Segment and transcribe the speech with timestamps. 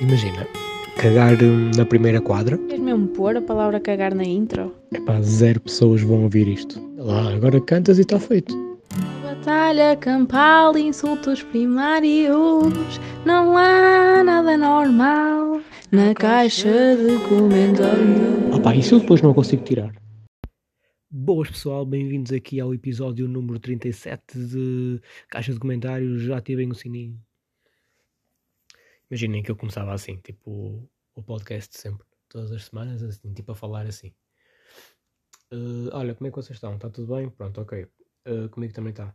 [0.00, 0.46] Imagina,
[0.96, 2.56] cagar hum, na primeira quadra.
[2.56, 4.74] Queres mesmo pôr a palavra cagar na intro?
[4.94, 6.80] Epá, zero pessoas vão ouvir isto.
[6.96, 8.56] Lá, agora cantas e está feito.
[9.22, 12.98] Batalha campal, insultos primários.
[13.26, 15.60] Não há nada normal
[15.92, 18.54] na caixa de comentários.
[18.54, 19.92] Ah pá, isso eu depois não consigo tirar.
[21.10, 24.98] Boas pessoal, bem-vindos aqui ao episódio número 37 de
[25.28, 26.22] Caixa de Comentários.
[26.22, 27.18] Já ativem o sininho.
[29.10, 33.54] Imaginem que eu começava assim, tipo o podcast sempre, todas as semanas, assim, tipo a
[33.56, 34.14] falar assim.
[35.52, 36.76] Uh, olha, como é que vocês estão?
[36.76, 37.28] Está tudo bem?
[37.28, 37.88] Pronto, ok.
[38.28, 39.12] Uh, comigo também está.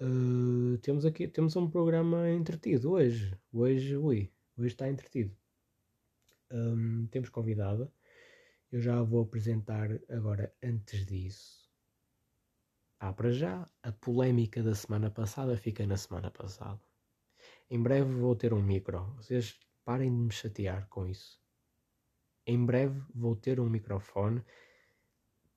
[0.00, 3.36] Uh, temos aqui, temos um programa entretido hoje.
[3.52, 5.36] Hoje, ui, hoje está entretido.
[6.50, 7.92] Um, temos convidada.
[8.72, 11.70] Eu já a vou apresentar agora antes disso.
[12.98, 16.80] Ah, para já, a polémica da semana passada fica na semana passada.
[17.70, 19.14] Em breve vou ter um micro.
[19.16, 21.40] Vocês parem de me chatear com isso.
[22.44, 24.42] Em breve vou ter um microfone.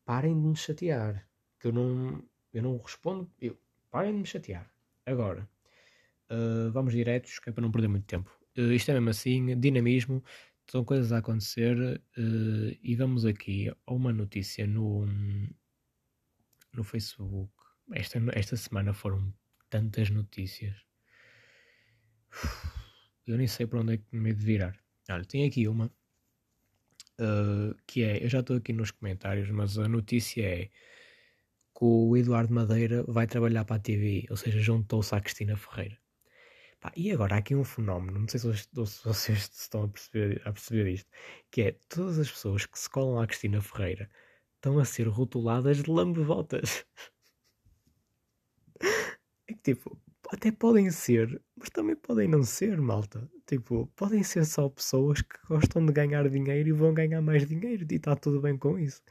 [0.06, 1.28] Parem de me chatear.
[1.60, 3.32] Que eu não, eu não respondo.
[3.42, 3.58] Eu,
[3.90, 4.72] parem de me chatear.
[5.06, 5.50] Agora,
[6.30, 8.30] uh, vamos diretos, que é para não perder muito tempo.
[8.56, 10.24] Uh, isto é mesmo assim, dinamismo,
[10.70, 15.08] são coisas a acontecer uh, e vamos aqui a uma notícia no,
[16.72, 17.52] no Facebook.
[17.92, 19.34] Esta, esta semana foram
[19.70, 20.93] tantas notícias.
[23.26, 24.78] Eu nem sei para onde é que me de virar.
[25.10, 25.92] Olha, tem aqui uma
[27.20, 32.16] uh, que é, eu já estou aqui nos comentários, mas a notícia é que o
[32.16, 35.98] Eduardo Madeira vai trabalhar para a TV, ou seja, juntou-se à Cristina Ferreira.
[36.80, 40.42] Pá, e agora há aqui um fenómeno, não sei se vocês, se estão a perceber,
[40.46, 41.10] a perceber isto,
[41.50, 44.10] que é todas as pessoas que se colam à Cristina Ferreira
[44.56, 46.86] estão a ser rotuladas de lambevotas.
[49.46, 50.02] É que tipo,
[50.34, 53.30] até podem ser, mas também podem não ser, malta.
[53.46, 57.86] Tipo, podem ser só pessoas que gostam de ganhar dinheiro e vão ganhar mais dinheiro
[57.90, 59.02] e está tudo bem com isso.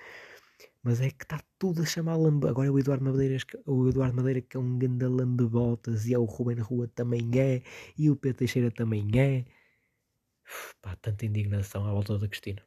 [0.83, 2.49] Mas é que está tudo a chamar lambe.
[2.49, 6.25] Agora o Eduardo Madeira, o Eduardo Madeira que é um grande lambe-botas e é o
[6.25, 7.63] Ruben Rua também é
[7.97, 9.45] e o Pedro Teixeira também é.
[10.47, 12.63] Uf, pá, tanta indignação à volta da Cristina.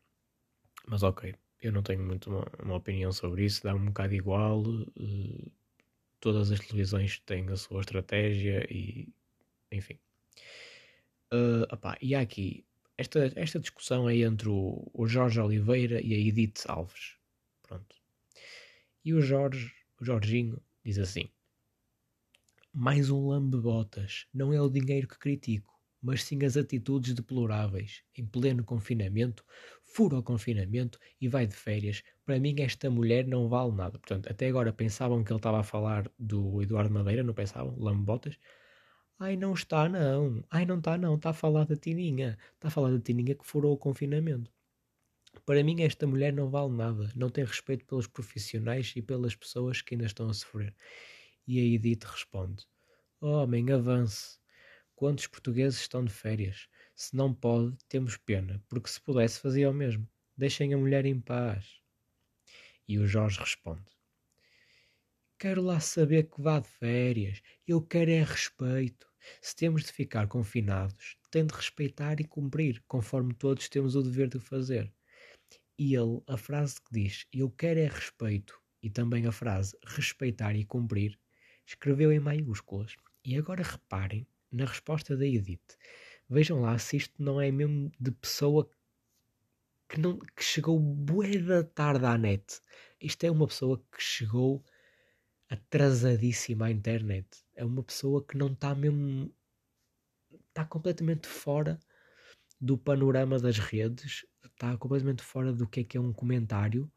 [0.88, 4.62] Mas ok, eu não tenho muito uma, uma opinião sobre isso, dá um bocado igual.
[4.62, 5.52] Uh,
[6.26, 9.08] todas as televisões têm a sua estratégia e
[9.72, 10.00] enfim.
[11.32, 12.66] Uh, opá, e há aqui
[12.98, 17.16] esta, esta discussão é entre o, o, Jorge Oliveira e a Edith Alves.
[17.62, 17.96] Pronto.
[19.04, 19.72] E o Jorge,
[20.02, 21.30] o Jorginho, diz assim:
[22.74, 24.26] Mais um lambe-botas.
[24.34, 25.75] Não é o dinheiro que critico,
[26.06, 28.04] mas sim as atitudes deploráveis.
[28.16, 29.44] Em pleno confinamento,
[29.84, 32.04] fura o confinamento e vai de férias.
[32.24, 33.98] Para mim, esta mulher não vale nada.
[33.98, 37.76] Portanto, até agora pensavam que ele estava a falar do Eduardo Madeira, não pensavam?
[37.80, 38.38] Lambotas.
[39.18, 40.44] Ai, não está, não.
[40.52, 41.16] Ai, não está, não.
[41.16, 42.38] Está a falar da Tininha.
[42.54, 44.52] Está a falar da Tininha que furou o confinamento.
[45.44, 47.12] Para mim, esta mulher não vale nada.
[47.16, 50.76] Não tem respeito pelos profissionais e pelas pessoas que ainda estão a sofrer.
[51.48, 52.68] E a Edith responde:
[53.20, 54.38] Homem, avance.
[54.96, 56.70] Quantos portugueses estão de férias?
[56.96, 60.08] Se não pode, temos pena, porque se pudesse fazia o mesmo.
[60.38, 61.82] Deixem a mulher em paz.
[62.88, 63.84] E o Jorge responde:
[65.38, 67.42] Quero lá saber que vá de férias.
[67.68, 69.06] Eu quero é respeito.
[69.42, 74.30] Se temos de ficar confinados, tem de respeitar e cumprir, conforme todos temos o dever
[74.30, 74.94] de fazer.
[75.78, 80.56] E ele, a frase que diz Eu quero é respeito, e também a frase respeitar
[80.56, 81.20] e cumprir,
[81.66, 82.96] escreveu em maiúsculas.
[83.26, 85.78] E agora reparem na resposta da Edith.
[86.30, 88.70] Vejam lá se isto não é mesmo de pessoa
[89.88, 92.62] que, não, que chegou bué da tarde à net.
[93.00, 94.64] Isto é uma pessoa que chegou
[95.50, 97.28] atrasadíssima à internet.
[97.54, 99.32] É uma pessoa que não está mesmo.
[100.50, 101.80] está completamente fora
[102.60, 106.92] do panorama das redes, está completamente fora do que é que é um comentário,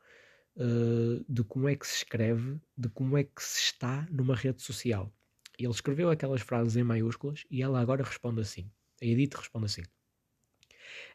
[0.56, 4.62] uh, de como é que se escreve, de como é que se está numa rede
[4.62, 5.12] social.
[5.58, 8.70] Ele escreveu aquelas frases em maiúsculas e ela agora responde assim.
[9.02, 9.82] A Edith responde assim: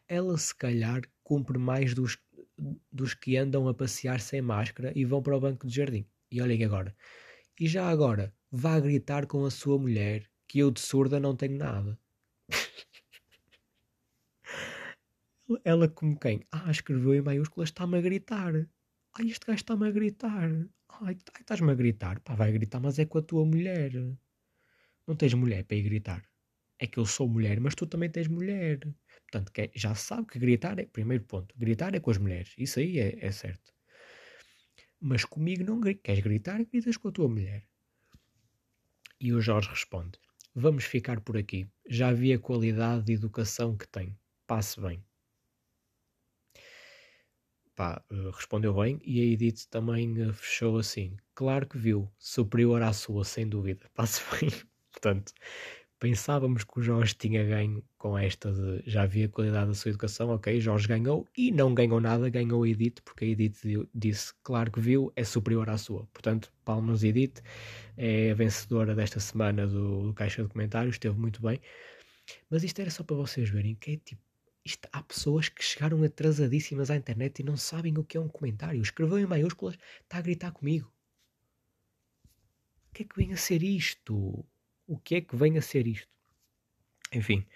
[0.06, 2.18] Ela se calhar cumpre mais dos,
[2.92, 6.06] dos que andam a passear sem máscara e vão para o banco de jardim.
[6.30, 6.94] E olhem agora.
[7.58, 11.56] E já agora, vá gritar com a sua mulher que eu de surda não tenho
[11.56, 11.98] nada.
[15.64, 16.42] Ela como quem?
[16.52, 18.52] Ah, escreveu em maiúsculas, está-me a gritar.
[19.14, 20.50] Ai, este gajo está-me a gritar.
[21.00, 22.20] Ai, estás-me a gritar.
[22.20, 23.92] Pá, vai gritar, mas é com a tua mulher.
[25.06, 26.22] Não tens mulher para ir gritar
[26.78, 28.78] é que eu sou mulher, mas tu também tens mulher.
[29.30, 32.52] Portanto, já sabe que gritar é, primeiro ponto, gritar é com as mulheres.
[32.58, 33.72] Isso aí é, é certo.
[35.00, 35.80] Mas comigo não.
[35.80, 36.62] Queres gritar?
[36.64, 37.66] Gritas com a tua mulher.
[39.20, 40.18] E o Jorge responde:
[40.54, 41.68] Vamos ficar por aqui.
[41.88, 44.16] Já vi a qualidade de educação que tem.
[44.46, 45.04] passe bem.
[47.74, 51.16] Pá, uh, respondeu bem e a Edith também uh, fechou assim.
[51.34, 53.90] Claro que viu, superior à sua, sem dúvida.
[53.94, 54.73] Passe bem.
[54.94, 55.32] Portanto,
[55.98, 60.30] pensávamos que o Jorge tinha ganho com esta de já havia qualidade da sua educação,
[60.30, 64.70] ok, Jorge ganhou e não ganhou nada, ganhou a Edith, porque a Edith disse, claro
[64.70, 66.06] que viu, é superior à sua.
[66.12, 67.42] Portanto, palmas Edith,
[67.96, 71.60] é a vencedora desta semana do, do Caixa de Comentários, esteve muito bem.
[72.50, 74.22] Mas isto era só para vocês verem que é tipo
[74.64, 78.28] isto, há pessoas que chegaram atrasadíssimas à internet e não sabem o que é um
[78.28, 78.80] comentário.
[78.80, 80.90] Escreveu em maiúsculas, está a gritar comigo.
[82.90, 84.44] O que é que vem a ser isto?
[84.86, 86.08] O que é que vem a ser isto?
[87.12, 87.46] Enfim,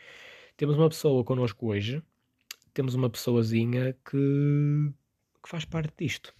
[0.56, 2.02] temos uma pessoa connosco hoje,
[2.72, 4.92] temos uma pessoazinha que,
[5.42, 6.34] que faz parte disto.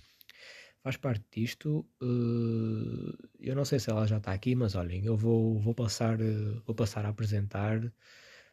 [0.83, 1.85] Faz parte disto.
[2.01, 6.21] Uh, eu não sei se ela já está aqui, mas olhem, eu vou, vou, passar,
[6.21, 7.93] uh, vou passar a apresentar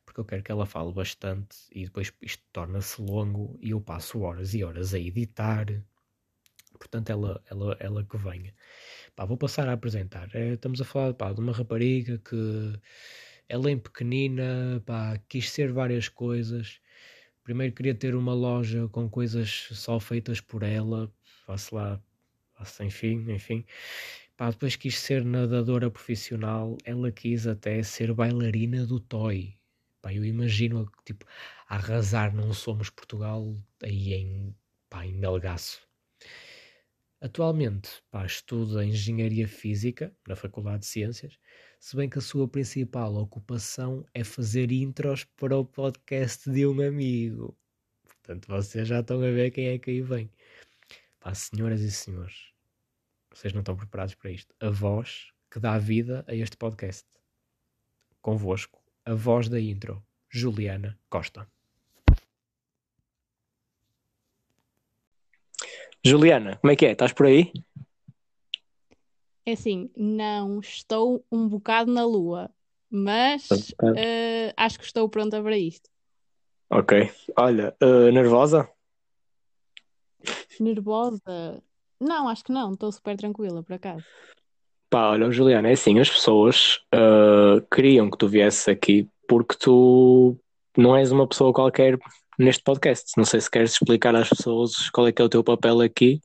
[0.06, 4.22] porque eu quero que ela fale bastante e depois isto torna-se longo e eu passo
[4.22, 5.66] horas e horas a editar.
[6.78, 8.54] Portanto, ela, ela, ela que venha.
[9.16, 10.30] Pá, vou passar a apresentar.
[10.36, 12.74] É, estamos a falar pá, de uma rapariga que
[13.48, 16.82] ela em pequenina pá, quis ser várias coisas.
[17.44, 21.12] Primeiro queria ter uma loja com coisas só feitas por ela.
[21.46, 22.02] Faço lá,
[22.58, 23.66] faço enfim, enfim.
[24.38, 26.78] Pá, depois quis ser nadadora profissional.
[26.86, 29.56] Ela quis até ser bailarina do Toy.
[30.02, 31.26] Pá, eu imagino tipo,
[31.70, 34.56] arrasar num Somos Portugal aí em,
[34.90, 35.82] pá, em Melgaço.
[37.22, 41.40] Atualmente pá, estuda Engenharia Física na Faculdade de Ciências,
[41.80, 46.82] se bem que a sua principal ocupação é fazer intros para o podcast de um
[46.82, 47.58] amigo.
[48.04, 50.30] Portanto, vocês já estão a ver quem é que aí vem.
[51.20, 52.54] Pá, senhoras e senhores,
[53.34, 54.54] vocês não estão preparados para isto.
[54.60, 57.08] A voz que dá vida a este podcast.
[58.22, 61.55] Convosco, a voz da intro, Juliana Costa.
[66.06, 66.92] Juliana, como é que é?
[66.92, 67.52] Estás por aí?
[69.44, 72.52] É assim, não estou um bocado na lua,
[72.92, 73.50] mas
[73.82, 75.90] uh, acho que estou pronta para isto.
[76.70, 77.10] Ok.
[77.36, 78.70] Olha, uh, nervosa?
[80.60, 81.64] Nervosa?
[82.00, 82.74] Não, acho que não.
[82.74, 84.06] Estou super tranquila, por acaso.
[84.92, 90.38] Pá, olha, Juliana, é assim, as pessoas uh, queriam que tu viesses aqui porque tu
[90.78, 91.98] não és uma pessoa qualquer
[92.38, 93.12] neste podcast.
[93.18, 96.22] Não sei se queres explicar às pessoas qual é que é o teu papel aqui.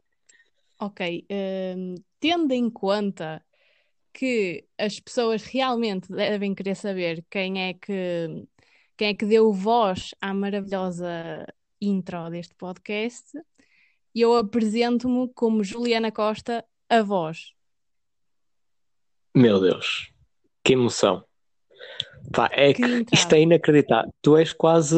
[0.79, 3.45] Ok, uh, tendo em conta
[4.13, 8.47] que as pessoas realmente devem querer saber quem é que
[8.97, 11.47] quem é que deu voz à maravilhosa
[11.81, 13.31] intro deste podcast,
[14.15, 17.55] eu apresento-me como Juliana Costa, a voz.
[19.35, 20.13] Meu Deus,
[20.63, 21.25] que emoção.
[22.31, 24.13] Pá, é que, isto é inacreditável.
[24.21, 24.97] Tu és quase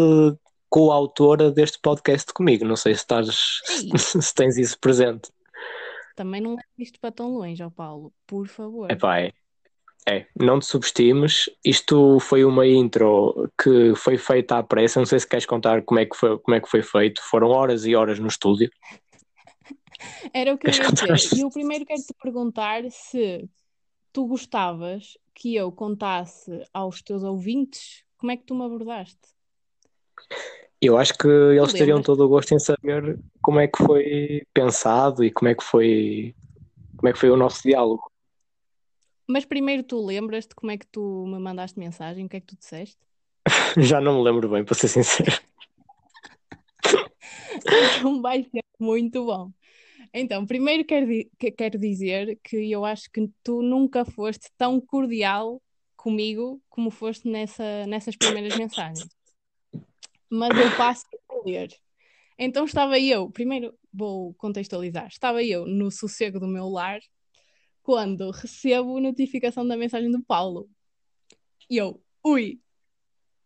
[0.72, 2.64] coautora deste podcast comigo.
[2.64, 3.60] Não sei se, estás,
[4.24, 5.30] se tens isso presente.
[6.16, 8.90] Também não é isto para tão longe, ó Paulo, por favor.
[8.90, 9.32] Epá, é,
[10.08, 11.50] é, não te subestimes.
[11.62, 14.98] Isto foi uma intro que foi feita à pressa.
[14.98, 17.20] Não sei se queres contar como é que foi, como é que foi feito.
[17.22, 18.70] Foram horas e horas no estúdio.
[20.32, 21.36] Era o que eu ia dizer.
[21.36, 23.46] E eu primeiro quero te perguntar se
[24.10, 29.18] tu gostavas que eu contasse aos teus ouvintes como é que tu me abordaste?
[30.84, 35.22] Eu acho que eles teriam todo o gosto em saber como é que foi pensado
[35.22, 36.34] e como é que foi
[36.96, 38.10] como é que foi o nosso diálogo.
[39.28, 42.26] Mas primeiro tu lembras-te como é que tu me mandaste mensagem?
[42.26, 42.98] O que é que tu disseste?
[43.78, 45.30] Já não me lembro bem, para ser sincero.
[47.64, 49.52] então vai ser muito bom.
[50.12, 51.06] Então, primeiro quero,
[51.56, 55.62] quero dizer que eu acho que tu nunca foste tão cordial
[55.96, 59.08] comigo como foste nessa, nessas primeiras mensagens.
[60.34, 61.68] Mas eu passo a ler.
[62.38, 67.00] Então estava eu, primeiro vou contextualizar, estava eu no sossego do meu lar
[67.82, 70.70] quando recebo notificação da mensagem do Paulo.
[71.68, 72.62] E eu, ui!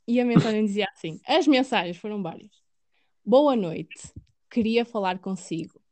[0.06, 2.52] E a mensagem dizia assim: as mensagens foram várias.
[3.24, 3.98] Boa noite,
[4.48, 5.82] queria falar consigo.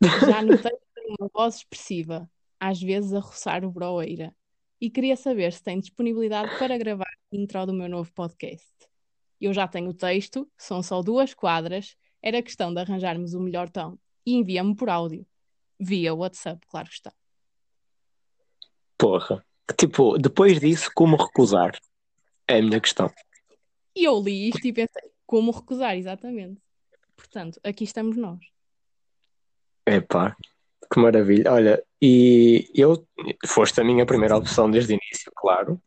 [0.00, 0.78] Já notei
[1.18, 4.32] uma voz expressiva, às vezes a roçar o broeira,
[4.80, 8.70] e queria saber se tem disponibilidade para gravar a intro do meu novo podcast.
[9.40, 13.68] Eu já tenho o texto, são só duas quadras, era questão de arranjarmos o melhor
[13.70, 15.26] tom e envia-me por áudio.
[15.78, 17.12] Via WhatsApp, claro que está.
[18.96, 19.44] Porra.
[19.78, 21.78] Tipo, depois disso, como recusar?
[22.48, 23.12] É a minha questão.
[23.94, 26.60] E eu li isto e pensei, como recusar, exatamente.
[27.16, 28.38] Portanto, aqui estamos nós.
[29.86, 30.36] Epá,
[30.92, 31.52] que maravilha.
[31.52, 33.06] Olha, e eu
[33.46, 35.80] foste a minha primeira opção desde o início, claro.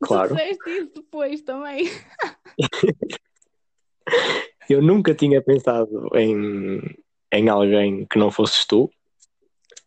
[0.00, 0.36] Claro.
[0.36, 1.84] Tu isso depois também.
[4.68, 6.80] eu nunca tinha pensado em,
[7.32, 8.90] em alguém que não fosses tu.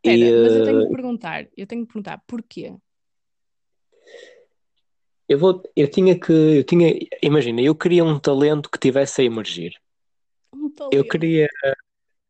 [0.04, 2.74] Espera, E, mas eu tenho eh, que perguntar, eu tenho que perguntar porquê?
[5.32, 9.24] eu vou, eu tinha que, eu tinha, imagina, eu queria um talento que tivesse a
[9.24, 9.74] emergir.
[10.54, 11.08] Um Eu talento.
[11.08, 11.48] queria,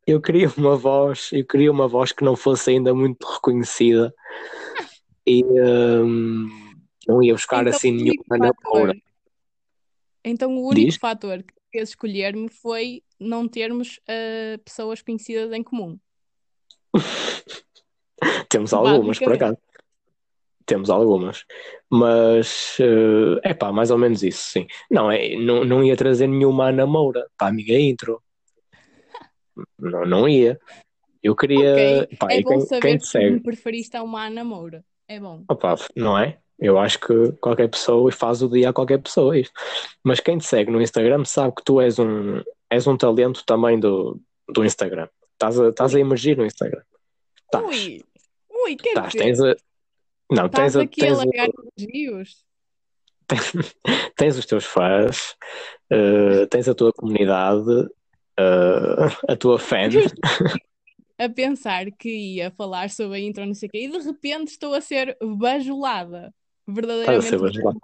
[0.05, 4.13] eu queria uma voz, eu queria uma voz que não fosse ainda muito reconhecida
[5.25, 6.47] e hum,
[7.07, 8.93] não ia buscar Então, assim nenhuma na paura.
[10.23, 10.97] Então o único Diz?
[10.97, 15.97] fator que fez escolher-me foi não termos eh, pessoas conhecidas em comum.
[18.49, 19.57] Temos algumas, por acaso.
[20.65, 21.45] Temos algumas.
[21.89, 22.77] Mas
[23.43, 24.67] é pá, mais ou menos isso, sim.
[24.89, 28.21] Não, é, não, não ia trazer nenhuma Ana Moura para a minha intro.
[29.77, 30.57] Não, não ia.
[31.21, 32.05] Eu queria.
[32.05, 34.83] Ok, Pá, é bom quem, saber quem que me preferiste a uma Ana Moura.
[35.07, 35.43] É bom.
[35.49, 36.39] Opa, não é?
[36.61, 39.53] Eu acho que qualquer pessoa faz o dia a qualquer pessoa isto.
[40.03, 43.79] Mas quem te segue no Instagram sabe que tu és um, és um talento também
[43.79, 45.07] do, do Instagram.
[45.33, 46.83] Estás a, estás a emergir no Instagram.
[47.45, 47.65] Estás.
[47.65, 48.03] Ui,
[48.63, 49.11] ui, quer Estás.
[49.11, 49.55] dizer, Tens a.
[50.31, 51.49] Não, tens a, aqui a tens, o- largar
[51.79, 52.45] elogios?
[54.15, 55.35] tens os teus fãs,
[55.89, 57.87] eh, tens a tua comunidade,
[58.37, 60.01] eh, a tua estou
[61.17, 64.49] a pensar que ia falar sobre a intro, não sei o quê, e de repente
[64.49, 66.33] estou a ser bajulada.
[66.67, 67.79] Verdadeiramente bajulado.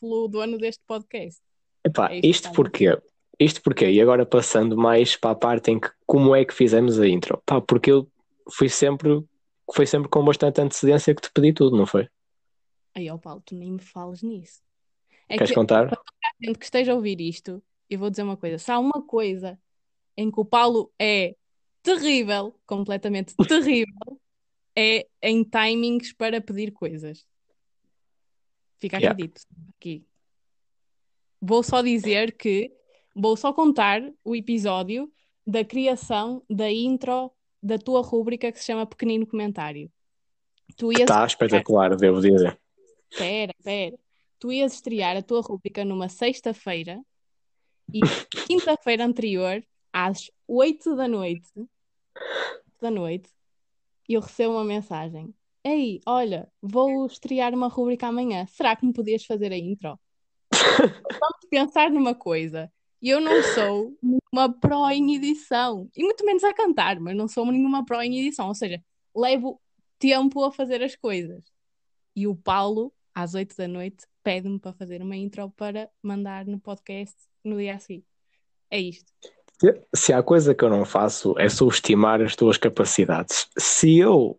[0.00, 1.40] pelo dono deste podcast.
[1.84, 2.98] Epá, É isto porquê?
[3.38, 3.90] Isto porquê?
[3.90, 7.42] E agora passando mais para a parte em que como é que fizemos a intro?
[7.44, 8.10] Pá, porque eu
[8.52, 9.22] fui sempre,
[9.72, 12.08] foi sempre com bastante antecedência que te pedi tudo, não foi?
[12.94, 14.60] Aí, ó Paulo, tu nem me fales nisso.
[15.28, 15.86] É Queres que contar?
[15.92, 18.58] a gente que esteja a ouvir isto, eu vou dizer uma coisa.
[18.58, 19.58] Se há uma coisa
[20.16, 21.36] em que o Paulo é
[21.82, 24.20] terrível, completamente terrível,
[24.76, 27.24] é em timings para pedir coisas.
[28.80, 29.22] Fica aqui Yeah.
[29.22, 29.42] dito.
[29.76, 30.04] Aqui.
[31.40, 32.72] Vou só dizer que
[33.14, 35.10] vou só contar o episódio
[35.46, 37.30] da criação da intro
[37.62, 39.90] da tua rúbrica que se chama Pequenino Comentário.
[40.76, 42.58] Tu ias Está espetacular, devo dizer.
[43.10, 43.98] Espera, espera.
[44.38, 47.00] Tu ias estrear a tua rúbrica numa sexta-feira
[47.92, 48.00] e
[48.46, 51.50] quinta-feira anterior, às 8 da noite,
[52.80, 53.28] da noite,
[54.08, 55.34] eu recebo uma mensagem.
[55.64, 58.46] Ei, olha, vou estrear uma rúbrica amanhã.
[58.46, 59.98] Será que me podias fazer a intro?
[61.20, 62.70] Vamos pensar numa coisa.
[63.02, 63.94] Eu não sou
[64.32, 68.20] uma pro em edição, e muito menos a cantar, mas não sou nenhuma pro em
[68.20, 68.48] edição.
[68.48, 68.82] Ou seja,
[69.14, 69.60] levo
[69.98, 71.42] tempo a fazer as coisas.
[72.16, 76.58] E o Paulo, às 8 da noite, pede-me para fazer uma intro para mandar no
[76.60, 78.04] podcast no dia a seguir.
[78.70, 79.10] É isto.
[79.60, 83.46] Se- Se há coisa que eu não faço é subestimar as tuas capacidades.
[83.58, 84.38] Se eu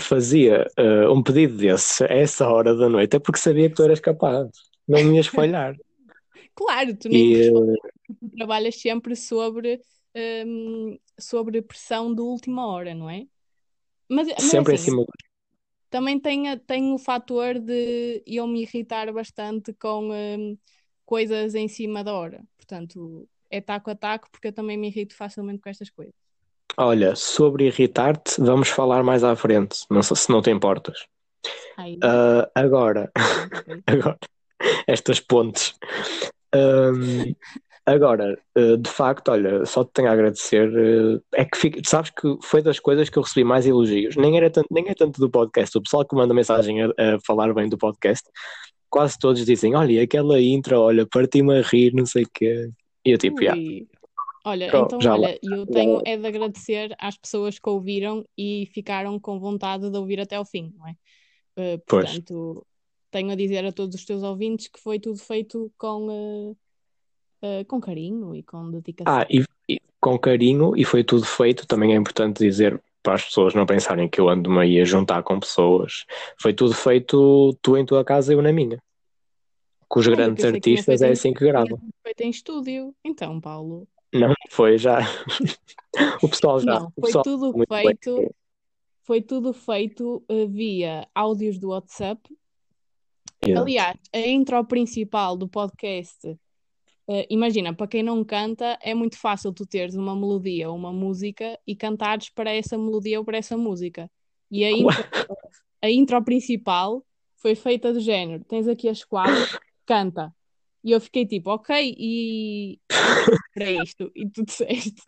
[0.00, 3.82] fazia eh, um pedido desses a essa hora da noite é porque sabia que tu
[3.82, 4.48] eras capaz.
[4.86, 5.74] Não me ias falhar.
[6.54, 7.78] Claro, tu nem E, respondes,
[8.20, 9.80] tu trabalhas sempre sobre,
[10.46, 13.26] hum, sobre pressão de última hora, não é?
[14.08, 15.04] Mas, mas sempre em assim, cima.
[15.90, 20.58] também tem, tem o fator de eu me irritar bastante com hum,
[21.04, 22.44] coisas em cima da hora.
[22.56, 26.14] Portanto, é taco a taco, porque eu também me irrito facilmente com estas coisas.
[26.76, 29.84] Olha, sobre irritar-te, vamos falar mais à frente.
[29.90, 31.06] Não sei se não te importas.
[32.02, 33.10] Ah, agora,
[33.86, 34.18] agora,
[34.86, 35.74] estas pontes.
[36.54, 37.34] Ahm,
[37.84, 40.70] agora, eh, de facto, olha, só te tenho a agradecer.
[40.76, 44.14] eh, É que fica- sabes que foi das coisas que eu recebi mais elogios.
[44.16, 45.76] Nem era tanto, nem é tanto do podcast.
[45.76, 48.28] O pessoal que manda mensagem a, a falar bem do podcast,
[48.88, 52.70] quase todos dizem: Olha, aquela intro, olha, parti-me a rir, não sei o quê.
[53.04, 53.86] E eu tipo, "Yeah, Ui.
[54.44, 58.66] Olha, Pronto, então, já olha, eu tenho é de agradecer às pessoas que ouviram e
[58.72, 60.96] ficaram com vontade de ouvir até ao fim, não é?
[61.86, 62.04] Pois.
[62.04, 62.66] portanto,
[63.10, 67.64] tenho a dizer a todos os teus ouvintes que foi tudo feito com, eh, eh,
[67.64, 69.12] com carinho e com dedicação.
[69.12, 71.66] Ah, e, e com carinho, e foi tudo feito.
[71.66, 75.22] Também é importante dizer para as pessoas não pensarem que eu ando-me aí a juntar
[75.22, 76.04] com pessoas.
[76.40, 78.78] Foi tudo feito tu em tua casa e eu na minha.
[79.88, 81.78] Com os Olha, grandes artistas é assim que gravam.
[81.78, 82.94] tinha feito em estúdio.
[83.02, 85.00] Então, Paulo, Não, foi já.
[86.22, 86.80] O pessoal já.
[86.80, 87.66] não, foi pessoal tudo bem.
[87.82, 88.34] feito,
[89.02, 92.20] foi tudo feito eh, via áudios do WhatsApp
[93.42, 93.62] Exato.
[93.62, 96.36] Aliás, a intro principal do podcast,
[97.08, 100.92] eh, imagina, para quem não canta, é muito fácil tu teres uma melodia ou uma
[100.92, 104.10] música e cantares para essa melodia ou para essa música.
[104.50, 105.04] E a intro,
[105.82, 107.04] a intro principal
[107.36, 110.34] foi feita do género: tens aqui as quadras, canta.
[110.82, 112.80] E eu fiquei tipo, ok, e
[113.58, 114.10] para isto.
[114.14, 115.02] E tu disseste,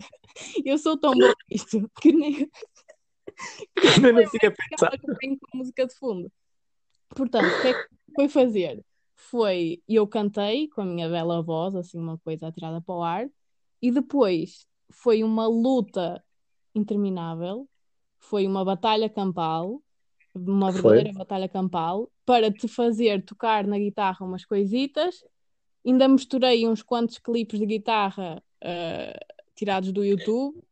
[0.65, 2.51] eu sou tão boa nisto que nem,
[3.95, 5.19] Ainda não tinha aquela pensado.
[5.19, 6.33] que com a música de fundo.
[7.11, 8.85] Portanto, o que é que foi fazer?
[9.15, 13.29] Foi, eu cantei com a minha bela voz, assim, uma coisa atirada para o ar,
[13.83, 16.23] E depois foi uma luta
[16.75, 17.69] interminável,
[18.19, 19.83] foi uma batalha campal,
[20.35, 20.83] uma Foi.
[20.83, 25.25] verdadeira batalha campal, para te fazer tocar na guitarra umas coisitas.
[25.87, 29.19] Ainda misturei uns quantos clipes de guitarra eh,
[29.55, 30.63] tirados do YouTube.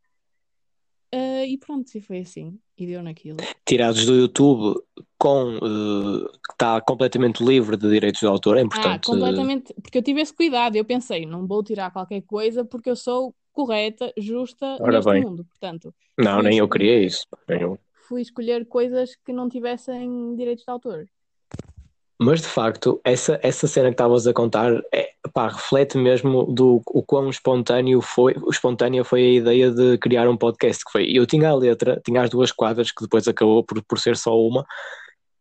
[1.10, 2.58] Eh, e pronto, e foi assim.
[2.76, 3.38] E deu naquilo.
[3.66, 4.80] Tirados do YouTube
[5.18, 9.06] com eh, que está completamente livre de direitos de autor, é Ah, importante.
[9.06, 9.74] completamente.
[9.82, 10.76] Porque eu tive esse cuidado.
[10.76, 15.22] Eu pensei, não vou tirar qualquer coisa porque eu sou correta, justa Ora neste bem.
[15.22, 15.44] mundo.
[15.44, 17.26] Portanto, Não, nem eu queria isso.
[17.48, 17.78] nem eu.
[18.06, 21.06] fui escolher coisas que não tivessem direitos de autor.
[22.20, 26.82] Mas de facto, essa, essa cena que estavas a contar é, pá, reflete mesmo do
[26.88, 31.04] o quão espontâneo foi, espontânea foi a ideia de criar um podcast que foi.
[31.16, 34.36] Eu tinha a letra, tinha as duas quadras que depois acabou por, por ser só
[34.36, 34.66] uma,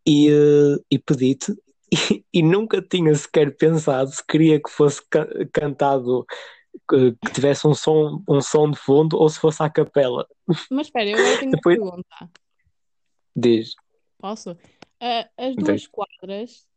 [0.07, 1.51] e, eh, e pedi-te,
[2.11, 6.25] e, e nunca tinha sequer pensado se queria que fosse ca- cantado
[6.87, 10.27] que, que tivesse um som, um som de fundo ou se fosse à capela.
[10.69, 12.29] Mas espera, eu tenho uma Depois- pergunta.
[13.35, 13.73] Diz.
[14.19, 14.55] Posso?
[14.99, 16.67] Ah, as duas quadras,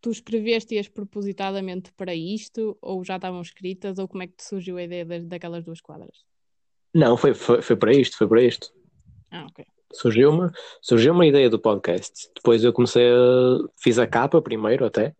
[0.00, 4.76] tu escreveste-as propositadamente para isto, ou já estavam escritas, ou como é que te surgiu
[4.76, 6.24] a ideia das- daquelas duas quadras?
[6.94, 8.72] Não, foi, foi, foi para isto, foi para isto.
[9.30, 9.64] Ah, ok.
[9.92, 10.50] Surgiu-me
[10.80, 12.28] surgiu uma ideia do podcast.
[12.34, 13.68] Depois eu comecei a.
[13.76, 15.14] Fiz a capa primeiro, até.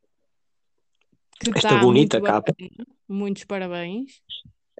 [1.40, 2.52] Que Esta tá bonita muito capa.
[2.52, 2.86] bacana.
[3.08, 4.22] Muitos parabéns.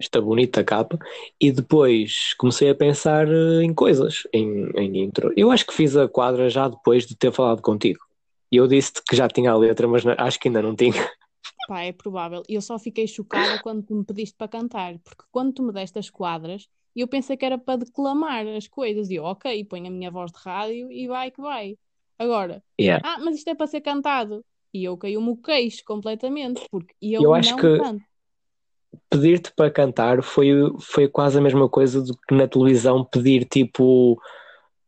[0.01, 0.97] Esta bonita capa.
[1.39, 5.31] E depois comecei a pensar eh, em coisas, em, em intro.
[5.37, 7.99] Eu acho que fiz a quadra já depois de ter falado contigo.
[8.51, 10.91] E eu disse-te que já tinha a letra, mas na- acho que ainda não tinha.
[11.67, 12.41] Pá, é provável.
[12.49, 15.99] Eu só fiquei chocada quando tu me pediste para cantar, porque quando tu me deste
[15.99, 19.09] as quadras, eu pensei que era para declamar as coisas.
[19.09, 21.77] E eu, ok, ponho a minha voz de rádio e vai que vai.
[22.19, 23.01] Agora, Yeah.
[23.07, 24.43] ah, mas isto é para ser cantado.
[24.73, 28.03] E eu caiu-me o queixo completamente, porque eu, Eu acho não que- canto.
[29.09, 34.19] Pedir-te para cantar foi, foi quase a mesma coisa do que na televisão pedir tipo.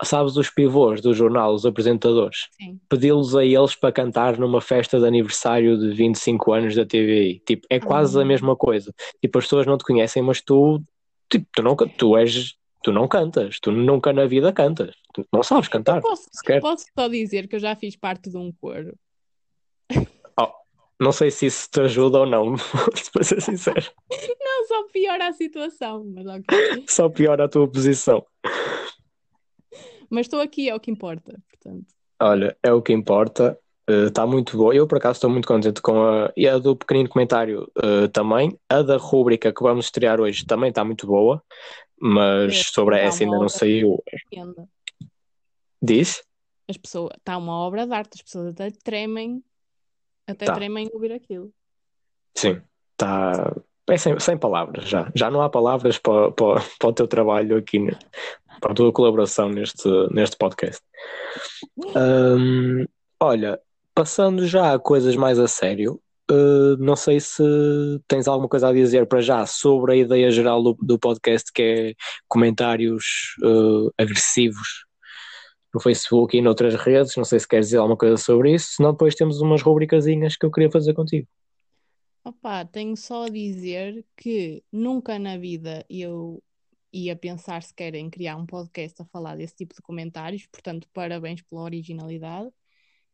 [0.03, 2.49] Sabes, os pivôs do jornal, os apresentadores.
[2.89, 7.41] Pedi-los a eles para cantar numa festa de aniversário de 25 anos da TVI.
[7.45, 8.25] Tipo, é quase a Ah.
[8.25, 8.93] mesma coisa.
[9.21, 10.81] Tipo, as pessoas não te conhecem, mas tu,
[11.31, 14.93] tipo, tu não, tu és, tu não cantas, tu nunca na vida cantas.
[15.13, 16.59] Tu não sabes cantar, Posso, sequer.
[16.59, 18.93] posso só dizer que eu já fiz parte de um coro.
[20.99, 22.55] Não sei se isso te ajuda ou não,
[23.11, 23.91] para ser sincero.
[24.39, 26.85] Não, só piora a situação, mas ok.
[26.87, 28.25] Só piora a tua posição.
[30.09, 31.87] Mas estou aqui, é o que importa, portanto.
[32.21, 33.57] Olha, é o que importa.
[33.85, 34.73] Está muito boa.
[34.73, 38.57] Eu, por acaso, estou muito contente com a, e a do pequenino comentário eh, também.
[38.69, 41.43] A da rúbrica que vamos estrear hoje também está muito boa,
[41.99, 44.01] mas É, sobre dá essa ainda não saiu.
[45.81, 46.23] Diz?
[46.69, 49.43] As pessoas, está uma obra de arte, as pessoas até tremem,
[50.27, 50.53] até Tá.
[50.53, 51.51] tremem ouvir aquilo.
[52.35, 53.55] Sim, está.
[53.89, 55.11] É sem, sem palavras já.
[55.13, 57.97] Já não há palavras para, para, para o teu trabalho aqui, né?
[58.63, 60.81] para a tua colaboração neste, neste podcast.
[61.77, 62.85] Hum,
[63.19, 63.59] olha,
[63.93, 65.99] passando já a coisas mais a sério,
[66.31, 67.43] uh, não sei se
[68.07, 71.61] tens alguma coisa a dizer para já sobre a ideia geral do, do podcast, que
[71.61, 71.93] é
[72.29, 74.85] comentários uh, agressivos
[75.73, 77.15] no Facebook e noutras redes.
[77.15, 80.45] Não sei se queres dizer alguma coisa sobre isso, senão depois temos umas rubricazinhas que
[80.45, 81.27] eu queria fazer contigo.
[82.23, 86.41] Opa, tenho só a dizer que nunca na vida eu
[86.91, 91.41] ia pensar sequer em criar um podcast a falar desse tipo de comentários, portanto, parabéns
[91.41, 92.49] pela originalidade.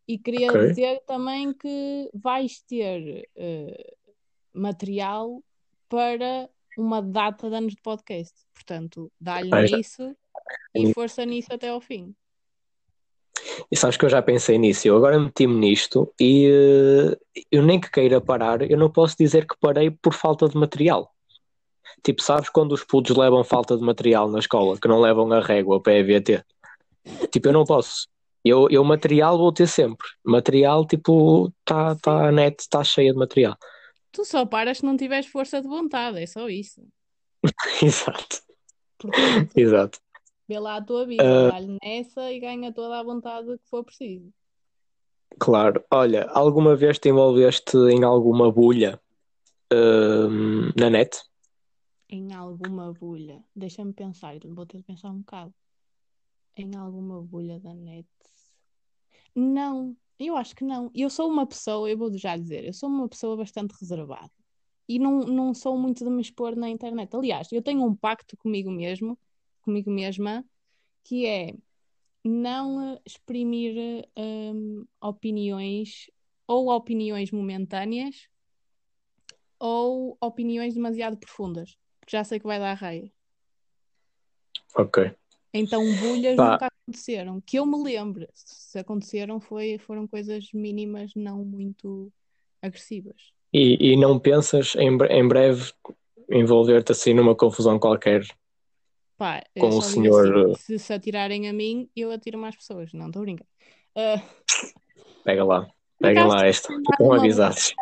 [0.08, 0.68] E queria Ok.
[0.70, 3.96] dizer também que vais ter eh,
[4.54, 5.44] material
[5.88, 8.34] para uma data de anos de podcast.
[8.54, 10.16] Portanto, dá-lhe nisso
[10.76, 12.16] e força nisso até ao fim.
[13.72, 17.80] E sabes que eu já pensei nisso, eu agora meti-me nisto e eh, eu nem
[17.80, 21.14] que queira parar, eu não posso dizer que parei por falta de material.
[22.04, 25.42] Tipo, sabes quando os putos levam falta de material na escola, que não levam a
[25.42, 26.44] régua para a EVT?
[27.32, 28.08] Tipo, eu não posso.
[28.44, 30.08] Eu, eu material vou ter sempre.
[30.24, 33.58] Material, tipo, tá, tá, a net está cheia de material.
[34.12, 36.82] Tu só paras se não tiveres força de vontade, é só isso.
[37.82, 38.42] Exato,
[38.98, 40.00] Portanto, exato.
[40.50, 41.52] Vê lá a tua vida, Ah.
[41.52, 44.34] dá-lhe nessa e ganha toda a vontade que for preciso.
[45.40, 45.86] Claro.
[45.92, 49.00] Olha, alguma vez te envolveste em alguma bulha
[49.72, 51.22] hum, na net?
[52.10, 55.54] Em alguma bolha, deixa-me pensar, vou ter de pensar um bocado.
[56.58, 58.10] Em alguma bolha da net?
[59.36, 60.90] Não, eu acho que não.
[60.96, 64.32] Eu sou uma pessoa, eu vou já dizer, eu sou uma pessoa bastante reservada
[64.88, 67.16] e não, não sou muito de me expor na internet.
[67.16, 69.16] Aliás, eu tenho um pacto comigo mesmo,
[69.70, 70.44] comigo mesma,
[71.04, 71.54] que é
[72.24, 76.10] não exprimir hum, opiniões
[76.48, 78.28] ou opiniões momentâneas
[79.60, 81.78] ou opiniões demasiado profundas.
[82.00, 83.12] porque já sei que vai dar raia.
[84.76, 85.12] Ok.
[85.54, 86.52] Então, bulhas Pá.
[86.52, 87.42] nunca aconteceram.
[87.42, 88.28] Que eu me lembre.
[88.34, 92.12] Se aconteceram, foi, foram coisas mínimas, não muito
[92.62, 93.34] agressivas.
[93.54, 95.74] E, e não pensas em, em breve
[96.30, 98.24] envolver-te assim numa confusão qualquer?
[99.20, 102.94] Pá, Com o senhor, assim, se se atirarem a mim, eu atiro mais pessoas.
[102.94, 103.46] Não, estou a brincar.
[103.94, 104.24] Ah,
[105.26, 105.68] Pega lá.
[106.00, 106.70] Pega lá esta.
[107.02, 107.74] uma avisados.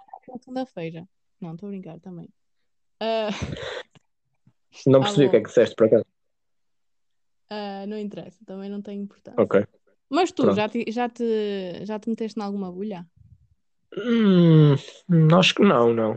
[0.42, 1.08] segunda-feira.
[1.40, 2.28] Não, estou a brincar também.
[3.00, 3.30] Ah,
[4.88, 6.06] Não tá percebi o que é que disseste por acaso.
[7.52, 9.40] Ah, não interessa, também não tem importância.
[9.40, 9.64] Ok.
[10.10, 10.56] Mas tu, Pronto.
[10.56, 13.06] já te, já te, já te meteste em alguma bulha?
[13.96, 14.74] Hum,
[15.38, 16.14] acho que não, não.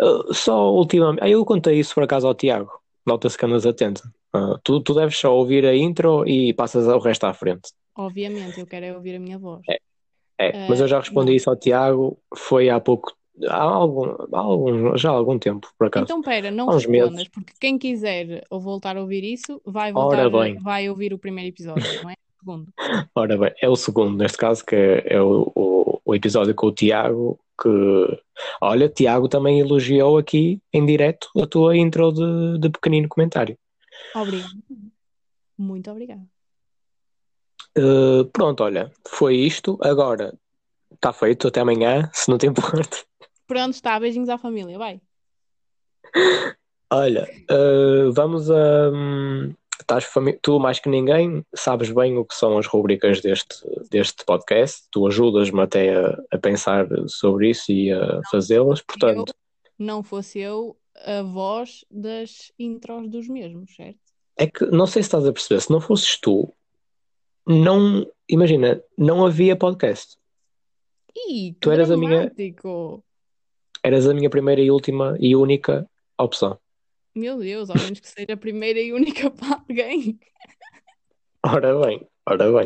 [0.00, 1.22] Uh, só ultimamente.
[1.22, 2.81] Ah, eu contei isso por acaso ao Tiago.
[3.06, 4.02] Nota-se que andas atento.
[4.32, 7.70] Ah, tu, tu deves só ouvir a intro e passas o resto à frente.
[7.96, 9.62] Obviamente, eu quero é ouvir a minha voz.
[10.38, 11.36] É, mas eu já respondi não.
[11.36, 12.18] isso ao Tiago.
[12.36, 13.12] Foi há pouco.
[13.48, 16.04] Há algum, há algum, já há algum tempo, por acaso.
[16.04, 17.28] Então, pera, não Há uns respondas, meses.
[17.28, 20.28] porque quem quiser voltar a ouvir isso, vai voltar,
[20.60, 22.14] vai ouvir o primeiro episódio, não é?
[22.42, 22.72] Segundo.
[23.14, 26.66] Ora bem, é o segundo, neste caso, que é, é o, o, o episódio com
[26.66, 27.38] o Tiago.
[27.60, 27.68] Que
[28.60, 33.56] olha, Tiago também elogiou aqui em direto a tua intro de, de pequenino comentário.
[34.16, 34.50] Obrigada.
[35.56, 36.22] Muito obrigada.
[37.78, 39.78] Uh, pronto, olha, foi isto.
[39.80, 40.36] Agora
[40.92, 41.46] está feito.
[41.46, 42.96] Até amanhã, se não te importa.
[43.46, 44.00] Pronto, está.
[44.00, 44.76] Beijinhos à família.
[44.76, 45.00] Vai.
[46.90, 48.90] Olha, uh, vamos a.
[48.90, 50.06] hum, estás
[50.40, 53.56] tu, mais que ninguém, sabes bem o que são as rubricas deste,
[53.90, 54.82] deste podcast.
[54.90, 58.80] Tu ajudas-me até a, a pensar sobre isso e a fazê-las.
[58.82, 59.34] Portanto,
[59.78, 63.98] Não fosse eu a voz das intros dos mesmos, certo?
[64.36, 66.52] é que não sei se estás a perceber, se não fosses tu,
[67.46, 68.06] não.
[68.28, 70.16] Imagina, não havia podcast.
[71.14, 72.32] Ih, Tu eras a minha-.
[73.82, 76.58] Eras a minha primeira e última e única opção.
[77.14, 80.18] Meu Deus, ao menos que seja a primeira e única para alguém.
[81.44, 82.64] Ora bem, ora bem.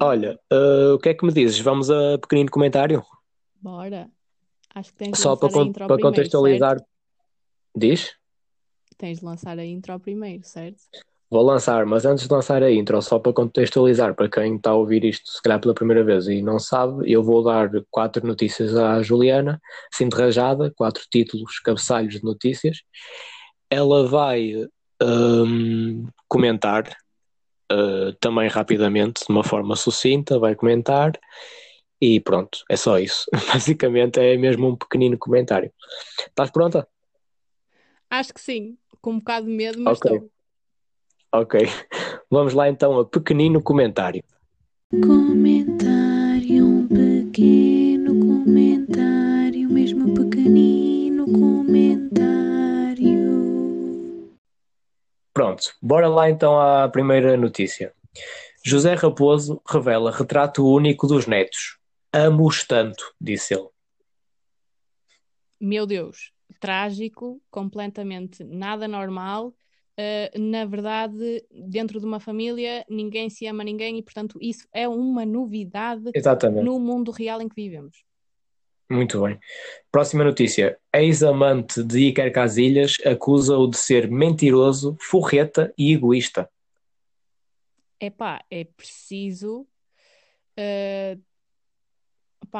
[0.00, 1.58] Olha, uh, o que é que me dizes?
[1.60, 3.04] Vamos a pequenino comentário?
[3.60, 4.10] Bora.
[4.74, 6.78] Acho que tens de Só para, lançar a con- para primeiro, contextualizar.
[6.78, 6.86] certo?
[7.76, 8.16] Diz?
[8.96, 10.82] Tens de lançar a intro primeiro, certo?
[11.32, 14.74] Vou lançar, mas antes de lançar a intro, só para contextualizar para quem está a
[14.74, 18.76] ouvir isto, se calhar pela primeira vez e não sabe, eu vou dar quatro notícias
[18.76, 19.58] à Juliana,
[19.90, 22.82] assim de rajada, quatro títulos, cabeçalhos de notícias.
[23.70, 24.52] Ela vai
[25.02, 26.94] hum, comentar
[27.72, 31.18] uh, também rapidamente, de uma forma sucinta, vai comentar
[31.98, 33.24] e pronto, é só isso.
[33.50, 35.72] Basicamente é mesmo um pequenino comentário.
[36.28, 36.86] Estás pronta?
[38.10, 38.76] Acho que sim.
[39.00, 40.12] Com um bocado de medo, mas Ok.
[40.12, 40.30] estou.
[41.34, 41.66] Ok.
[42.30, 44.22] Vamos lá então a pequenino comentário.
[44.90, 52.02] Comentário, um pequeno comentário, mesmo pequenino comentário.
[55.32, 57.94] Pronto, bora lá então à primeira notícia.
[58.62, 61.78] José Raposo revela retrato único dos netos.
[62.12, 63.68] Amo-os tanto, disse ele.
[65.58, 69.54] Meu Deus, trágico, completamente nada normal.
[69.98, 74.88] Uh, na verdade, dentro de uma família, ninguém se ama ninguém e, portanto, isso é
[74.88, 76.64] uma novidade Exatamente.
[76.64, 78.02] no mundo real em que vivemos.
[78.90, 79.38] Muito bem.
[79.90, 80.78] Próxima notícia.
[80.94, 86.50] Ex-amante de Iker Casillas acusa-o de ser mentiroso, forreta e egoísta.
[87.98, 89.66] Epá, é preciso.
[90.58, 91.18] Uh,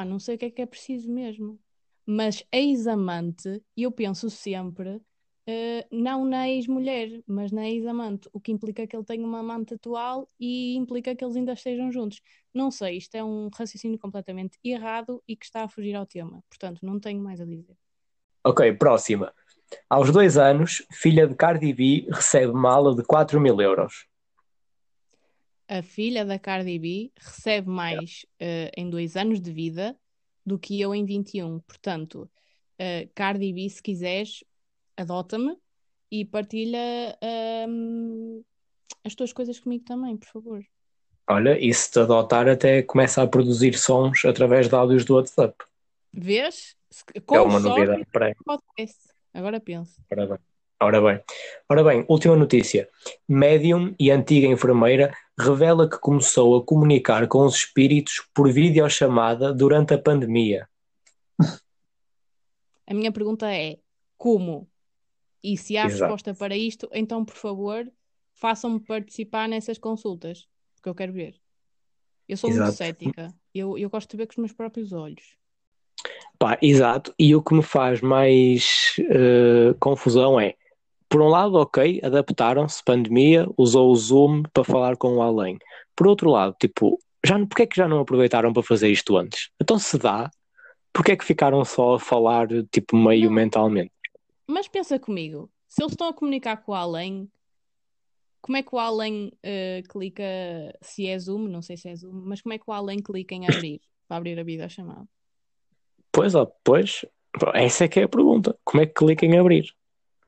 [0.07, 1.59] não sei o que é que é preciso mesmo.
[2.07, 5.01] Mas ex-amante, eu penso sempre,
[5.48, 9.74] uh, não na ex-mulher, mas na ex-amante, o que implica que ele tenha uma amante
[9.74, 12.20] atual e implica que eles ainda estejam juntos.
[12.55, 16.42] Não sei, isto é um raciocínio completamente errado e que está a fugir ao tema.
[16.48, 17.76] Portanto, não tenho mais a dizer.
[18.44, 19.33] Ok, próxima.
[19.88, 24.07] Aos dois anos, filha de Cardi B recebe mala de 4 mil euros.
[25.68, 29.96] A filha da Cardi B recebe mais uh, em dois anos de vida
[30.44, 31.61] do que eu em 21.
[31.61, 32.28] Portanto,
[32.78, 34.44] uh, Cardi B, se quiseres,
[34.96, 35.57] adota-me
[36.11, 37.16] e partilha
[37.68, 38.42] um,
[39.05, 40.64] as tuas coisas comigo também, por favor.
[41.28, 45.57] Olha, e se te adotar, até começa a produzir sons através de áudios do WhatsApp.
[46.12, 46.76] Vês?
[47.24, 48.35] Com é uma novidade para.
[49.33, 50.02] Agora penso.
[50.11, 50.38] Ora bem.
[50.83, 51.20] Ora bem.
[51.68, 52.88] Ora bem, última notícia.
[53.28, 59.94] Médium e antiga enfermeira revela que começou a comunicar com os espíritos por videochamada durante
[59.94, 60.68] a pandemia.
[62.87, 63.78] A minha pergunta é:
[64.18, 64.68] como?
[65.42, 66.02] E se há Exato.
[66.02, 67.90] resposta para isto, então, por favor,
[68.35, 71.35] façam-me participar nessas consultas, porque eu quero ver.
[72.28, 72.76] Eu sou muito Exato.
[72.76, 73.35] cética.
[73.55, 75.37] Eu, eu gosto de ver com os meus próprios olhos.
[76.38, 77.14] Pá, exato.
[77.18, 80.55] E o que me faz mais eh, confusão é
[81.12, 85.59] por um lado, ok, adaptaram-se, pandemia, usou o Zoom para falar com o além.
[85.94, 89.50] Por outro lado, tipo, já, porque é que já não aproveitaram para fazer isto antes?
[89.61, 90.31] Então se dá,
[90.90, 93.92] porque é que ficaram só a falar, tipo, meio mentalmente?
[94.53, 97.27] Mas pensa comigo, se eles estão a comunicar com o além,
[98.43, 100.23] como é que o além eh, clica,
[100.83, 103.35] se é Zoom, não sei se é Zoom, mas como é que o além clica
[103.35, 105.09] em abrir, para abrir a videochamada?
[106.12, 107.07] Pois, ó, pois,
[107.55, 108.55] essa é que é a pergunta.
[108.62, 109.75] Como é que clica em abrir?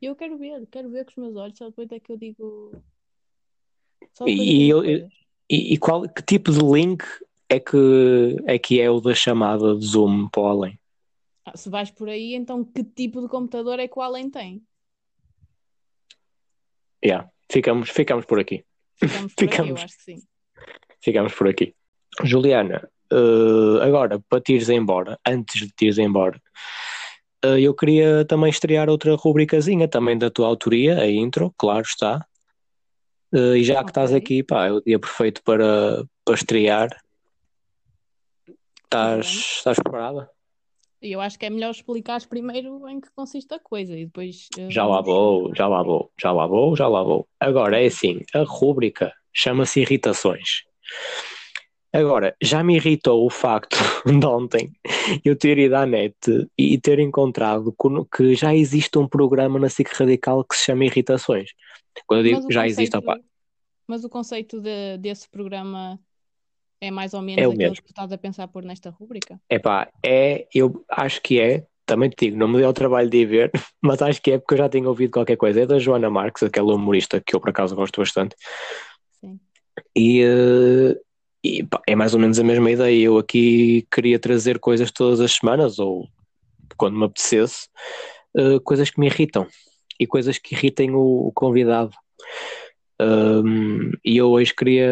[0.00, 2.82] Eu quero ver, quero ver com os meus olhos, só depois é que eu digo.
[4.26, 4.82] E- eu.
[5.50, 7.04] E, e qual, que tipo de link
[7.50, 10.78] é que é, que é o da chamada de Zoom para o além?
[11.44, 14.62] Ah, se vais por aí, então que tipo de computador é que o além tem?
[17.04, 18.64] Yeah, ficamos, ficamos por aqui.
[18.96, 19.82] Ficamos por aqui, eu Ficamos.
[19.82, 20.22] acho que sim.
[21.02, 21.74] Ficamos por aqui.
[22.22, 26.40] Juliana, eh, agora para te ires embora, antes de te ires embora,
[27.44, 32.26] eh, eu queria também estrear outra rubricazinha também da tua autoria, a intro, claro está.
[33.34, 36.88] Eh, e já que estás aqui, pá, é o dia perfeito para, para estrear.
[38.84, 40.30] Estás, estás preparada?
[41.04, 44.48] E eu acho que é melhor explicares primeiro em que consiste a coisa e depois.
[44.58, 47.28] eh, Já lá vou, já lá vou, já lá vou, já lá vou.
[47.38, 50.62] Agora é assim, a rúbrica chama-se Irritações.
[51.92, 54.72] Agora, já me irritou o facto de ontem
[55.22, 56.16] eu ter ido à net
[56.58, 57.72] e ter encontrado
[58.16, 61.50] que- já existe um programa na SIC Radical que se chama Irritações.
[62.06, 63.20] Quando eu digo já existe, conceito- opá,
[63.86, 66.00] Mas o conceito de- desse programa
[66.84, 67.76] é mais ou menos É o aquele mesmo.
[67.76, 69.40] que tu estás a pensar pôr nesta rúbrica?
[69.50, 73.18] epá, é, eu acho que é, também te digo, não me deu o trabalho de
[73.18, 73.50] ir ver,
[73.82, 75.60] mas acho que é porque eu já tenho ouvido qualquer coisa.
[75.62, 78.36] É da Joana Marques, aquela humorista que eu por acaso gosto bastante.
[79.20, 79.38] Sim.
[79.96, 81.00] E, eh,
[81.42, 83.04] e, pá, é mais ou menos a mesma ideia.
[83.04, 86.08] Eu aqui queria trazer coisas todas as semanas, ou
[86.76, 87.68] quando me apetecesse,
[88.36, 89.46] eh, coisas que me irritam
[90.00, 91.92] e coisas que irritem o, o convidado.
[93.00, 94.88] Um, e eu hoje queria,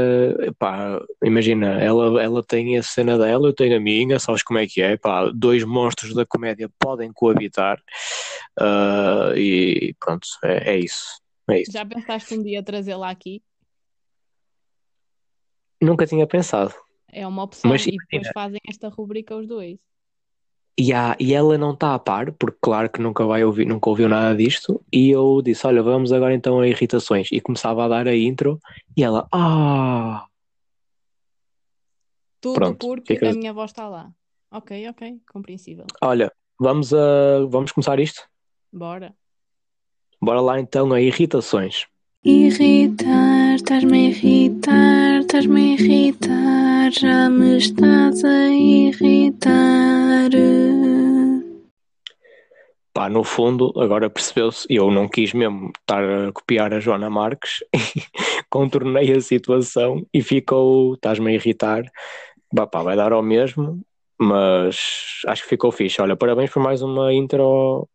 [0.58, 4.66] pá, imagina, ela, ela tem a cena dela, eu tenho a minha, sabes como é
[4.66, 4.96] que é?
[4.96, 7.80] Pá, dois monstros da comédia podem coabitar,
[8.60, 11.20] uh, e pronto, é, é isso.
[11.50, 11.72] É isso.
[11.72, 13.42] Já pensaste um dia trazê-la aqui?
[15.80, 16.74] Nunca tinha pensado.
[17.08, 18.32] É uma opção Mas e depois imagina.
[18.32, 19.80] fazem esta rúbrica os dois.
[20.78, 23.90] E, há- e ela não está a par, porque claro que nunca vai ouvir, nunca
[23.90, 27.88] ouviu nada disto, e eu disse, olha, vamos agora então a irritações, e começava a
[27.88, 28.58] dar a intro,
[28.96, 30.24] e ela, ah,
[32.40, 34.10] Tudo Pronto, porque fica- a minha voz está lá.
[34.50, 35.86] Ok, ok, compreensível.
[36.02, 38.22] olha, vamos a, vamos começar isto?
[38.72, 39.14] Bora.
[40.20, 41.86] Bora lá então a irritações.
[42.24, 50.30] Irritar, estás-me a irritar, estás-me a irritar, já me estás a irritar.
[52.94, 57.64] Pá, no fundo, agora percebeu-se, eu não quis mesmo estar a copiar a Joana Marques,
[58.50, 61.84] contornei a situação e ficou, estás-me a irritar,
[62.54, 63.80] Bah, pá, vai dar ao mesmo,
[64.20, 64.76] mas
[65.26, 66.02] acho que ficou fixe.
[66.02, 67.88] Olha, parabéns por mais uma intro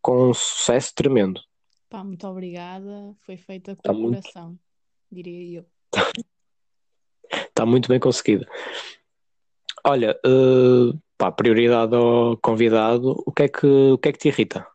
[0.00, 1.40] com um sucesso tremendo.
[1.88, 3.14] Pá, muito obrigada.
[3.24, 4.58] Foi feita com Tá o muito- coração,
[5.08, 5.64] diria eu.
[7.32, 8.46] Está muito bem conseguido.
[9.84, 14.28] Olha, eh, pá, prioridade ao convidado, o que é que, o que é que te
[14.28, 14.66] irrita?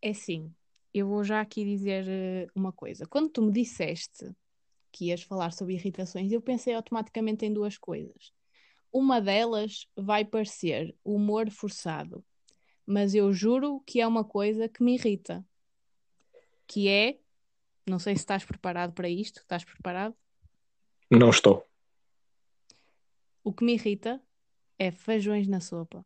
[0.00, 0.52] É assim,
[0.92, 3.06] eu vou já aqui dizer eh, uma coisa.
[3.06, 4.30] Quando tu me disseste
[4.92, 8.32] que ias falar sobre irritações, eu pensei automaticamente em duas coisas.
[8.92, 12.24] Uma delas vai parecer humor forçado,
[12.86, 15.44] mas eu juro que é uma coisa que me irrita.
[16.66, 17.18] Que é,
[17.86, 20.14] não sei se estás preparado para isto, estás preparado?
[21.18, 21.64] Não estou.
[23.44, 24.20] O que me irrita
[24.78, 26.04] é feijões na sopa.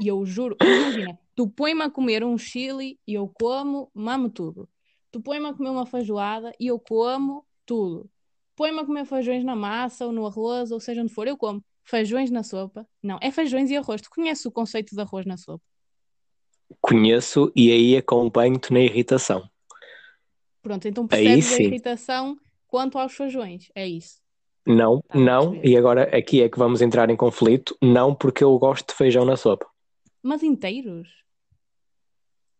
[0.00, 4.66] E eu juro, imagina, tu põe-me a comer um chili e eu como, mamo tudo.
[5.10, 8.08] Tu põe-me a comer uma feijoada e eu como tudo.
[8.56, 11.62] Põe-me a comer feijões na massa ou no arroz, ou seja onde for, eu como.
[11.84, 12.88] Feijões na sopa?
[13.02, 14.00] Não, é feijões e arroz.
[14.00, 15.64] Tu conheces o conceito de arroz na sopa?
[16.80, 19.50] Conheço e aí acompanho-te na irritação.
[20.62, 23.70] Pronto, então percebes a irritação quanto aos feijões.
[23.74, 24.20] É isso.
[24.66, 27.76] Não, Tá não, e agora aqui é que vamos entrar em conflito.
[27.82, 29.66] Não, porque eu gosto de feijão na sopa.
[30.22, 31.08] Mas inteiros?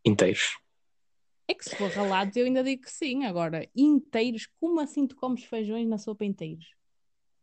[0.04, 0.56] Inteiros.
[1.46, 3.24] É que se for ralados eu ainda digo que sim.
[3.24, 6.66] Agora, inteiros, como assim tu comes feijões na sopa inteiros?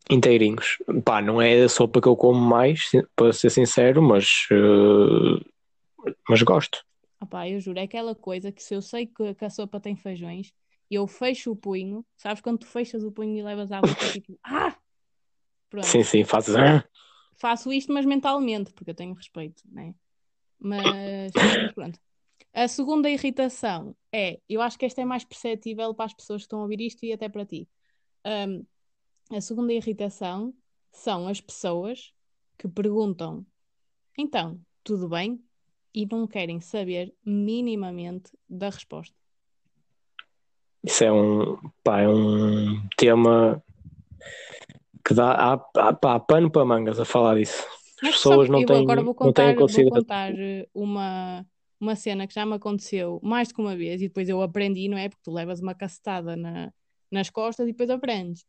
[0.09, 0.77] Inteirinhos.
[1.03, 6.41] Pá, não é a sopa que eu como mais, para ser sincero, mas, eh, mas
[6.41, 6.83] gosto.
[7.19, 9.95] Opá, eu juro, é aquela coisa que se eu sei que, que a sopa tem
[9.95, 10.53] feijões,
[10.89, 14.37] eu fecho o punho, sabes quando tu fechas o punho e levas à boca tipo,
[14.43, 14.77] ah!
[15.69, 16.55] Pronto, Sim, sim, fazes.
[16.55, 16.87] ah,
[17.37, 19.93] faço isto, mas mentalmente, porque eu tenho respeito, né?
[20.59, 21.31] Mas
[21.75, 21.99] pronto.
[22.53, 26.45] A segunda irritação é, eu acho que esta é mais perceptível para as pessoas que
[26.45, 27.67] estão a ouvir isto e até para ti.
[28.25, 28.65] Um,
[29.35, 30.53] a segunda irritação
[30.91, 32.13] são as pessoas
[32.57, 33.45] que perguntam:
[34.17, 35.43] então, tudo bem?
[35.93, 39.15] E não querem saber minimamente da resposta.
[40.83, 43.63] Isso é um, pá, é um tema
[45.03, 47.65] que dá há, há, pano para mangas a falar disso.
[48.03, 51.45] As pessoas não têm, agora vou não têm contar, vou contar eh, uma,
[51.79, 54.87] uma cena que já me aconteceu mais do que uma vez e depois eu aprendi,
[54.87, 55.09] não é?
[55.09, 56.71] Porque tu levas uma cacetada na,
[57.11, 58.45] nas costas e depois aprendes.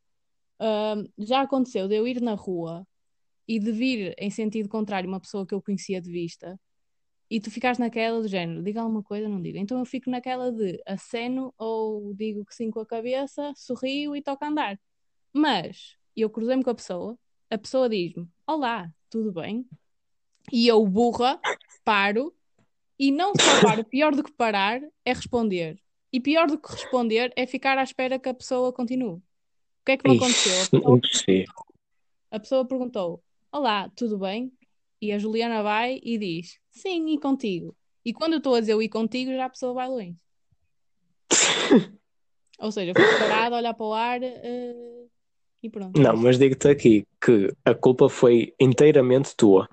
[0.61, 2.87] Ahm, já aconteceu de eu ir na rua
[3.47, 6.59] e de vir em sentido contrário uma pessoa que eu conhecia de vista
[7.31, 9.59] e tu ficares naquela do género, diga alguma coisa, não diga.
[9.59, 14.23] Então eu fico naquela de aceno ou digo que sim com a cabeça, sorrio e
[14.23, 14.81] toco a andar.
[15.33, 17.19] Mas eu cruzei-me com a pessoa,
[17.51, 19.67] a pessoa diz-me: Olá, tudo bem?
[20.51, 21.39] E eu, burra,
[21.85, 22.35] paro
[22.99, 25.79] e não só paro, pior do que parar é responder.
[26.13, 29.17] E pior do que responder é ficar à espera que a pessoa continue.
[29.17, 29.23] O
[29.85, 30.71] que é que me aconteceu?
[30.71, 31.01] Pessoa,
[32.31, 34.53] a pessoa perguntou: Olá, tudo bem?
[35.01, 37.77] E a Juliana vai e diz: Sim, e contigo?
[38.05, 40.17] E quando eu estou a dizer o e contigo, já a pessoa vai longe.
[42.59, 45.07] Ou seja, eu fico parada, olhar para o ar eh,
[45.63, 46.01] e pronto.
[46.01, 49.69] Não, mas digo-te aqui que a culpa foi inteiramente tua.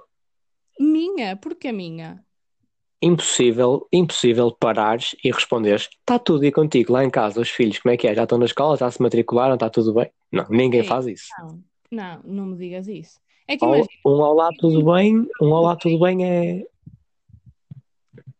[0.80, 1.36] Minha?
[1.36, 2.24] Porquê minha?
[3.02, 7.94] Impossível, impossível parares e responderes: está tudo e contigo lá em casa, os filhos, como
[7.94, 8.14] é que é?
[8.14, 10.12] Já estão na escola, já se matricularam, está tudo bem?
[10.32, 11.28] Não, ninguém Ei, faz isso.
[11.40, 13.20] Não, não, não me digas isso.
[13.48, 16.66] É que imagina, Um olá, tudo bem, um olá, tudo bem é.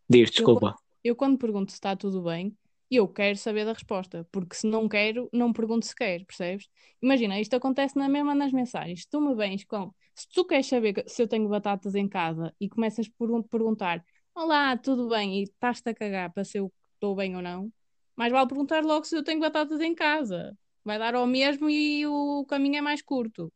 [0.10, 0.76] Diz, desculpa.
[1.04, 2.56] eu quando pergunto se está tudo bem,
[2.90, 6.68] eu quero saber da resposta, porque se não quero, não pergunto sequer, percebes?
[7.02, 9.02] Imagina, isto acontece na mesma nas mensagens.
[9.02, 12.54] Se tu me vens com, se tu queres saber se eu tenho batatas em casa
[12.60, 17.16] e começas por perguntar, olá, tudo bem, e estás-te a cagar para se eu estou
[17.16, 17.72] bem ou não,
[18.16, 20.58] mais vale perguntar logo se eu tenho batatas em casa.
[20.84, 23.52] Vai dar ao mesmo e o caminho é mais curto.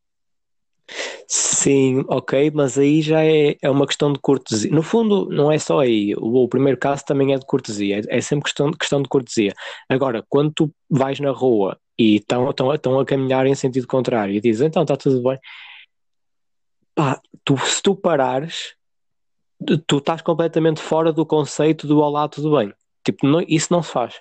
[1.27, 4.71] Sim, ok, mas aí já é, é uma questão de cortesia.
[4.71, 6.15] No fundo, não é só aí.
[6.15, 8.01] O, o primeiro caso também é de cortesia.
[8.09, 9.53] É, é sempre questão, questão de cortesia.
[9.87, 14.61] Agora, quando tu vais na rua e estão, a caminhar em sentido contrário e dizes,
[14.61, 15.37] então está tudo bem.
[16.95, 18.75] Pá, tu, se tu parares,
[19.85, 22.73] tu- estás completamente fora do conceito do olá, tudo bem.
[23.05, 24.15] Tipo, não- isso não se faz.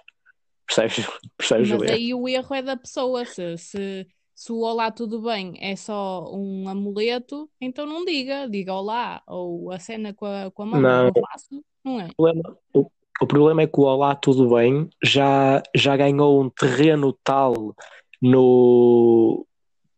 [0.66, 1.06] Percebes?
[1.38, 3.24] Percebes, Mas aí o erro é da pessoa.
[3.24, 4.06] Se, se,
[4.38, 9.72] se o olá, tudo bem é só um amuleto, então não diga, diga olá, ou
[9.72, 11.04] a cena com a, com a mão, Não.
[11.06, 12.08] não faço, não é?
[12.16, 12.86] problema, o,
[13.20, 17.74] o problema é que o Olá Tudo Bem já, já ganhou um terreno tal
[18.22, 19.44] no,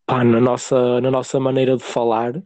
[0.06, 2.42] pá, na, nossa, na nossa maneira de falar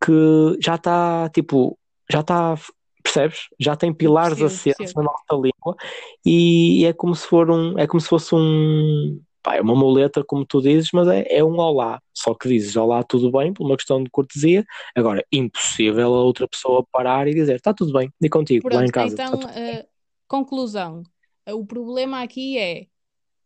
[0.00, 1.76] que já está tipo,
[2.08, 2.54] já está,
[3.02, 3.48] percebes?
[3.58, 4.76] Já tem pilares percebo.
[4.94, 5.76] na nossa língua
[6.24, 10.24] e é como se for um, é como se fosse um, pá, é uma muleta,
[10.24, 12.02] como tu dizes, mas é, é um olá.
[12.12, 14.66] Só que dizes olá, tudo bem, por uma questão de cortesia.
[14.92, 18.90] Agora, impossível a outra pessoa parar e dizer está tudo bem, e contigo, lá em
[18.90, 19.14] Pronto, casa.
[19.14, 19.86] então, tudo eh,
[20.26, 21.04] conclusão.
[21.48, 22.88] O problema aqui é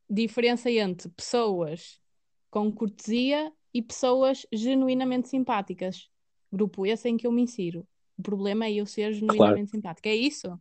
[0.09, 2.01] diferença entre pessoas
[2.51, 6.09] com cortesia e pessoas genuinamente simpáticas.
[6.51, 7.87] Grupo esse em que eu me insiro.
[8.17, 10.09] O problema é eu ser genuinamente simpática.
[10.09, 10.59] É isso?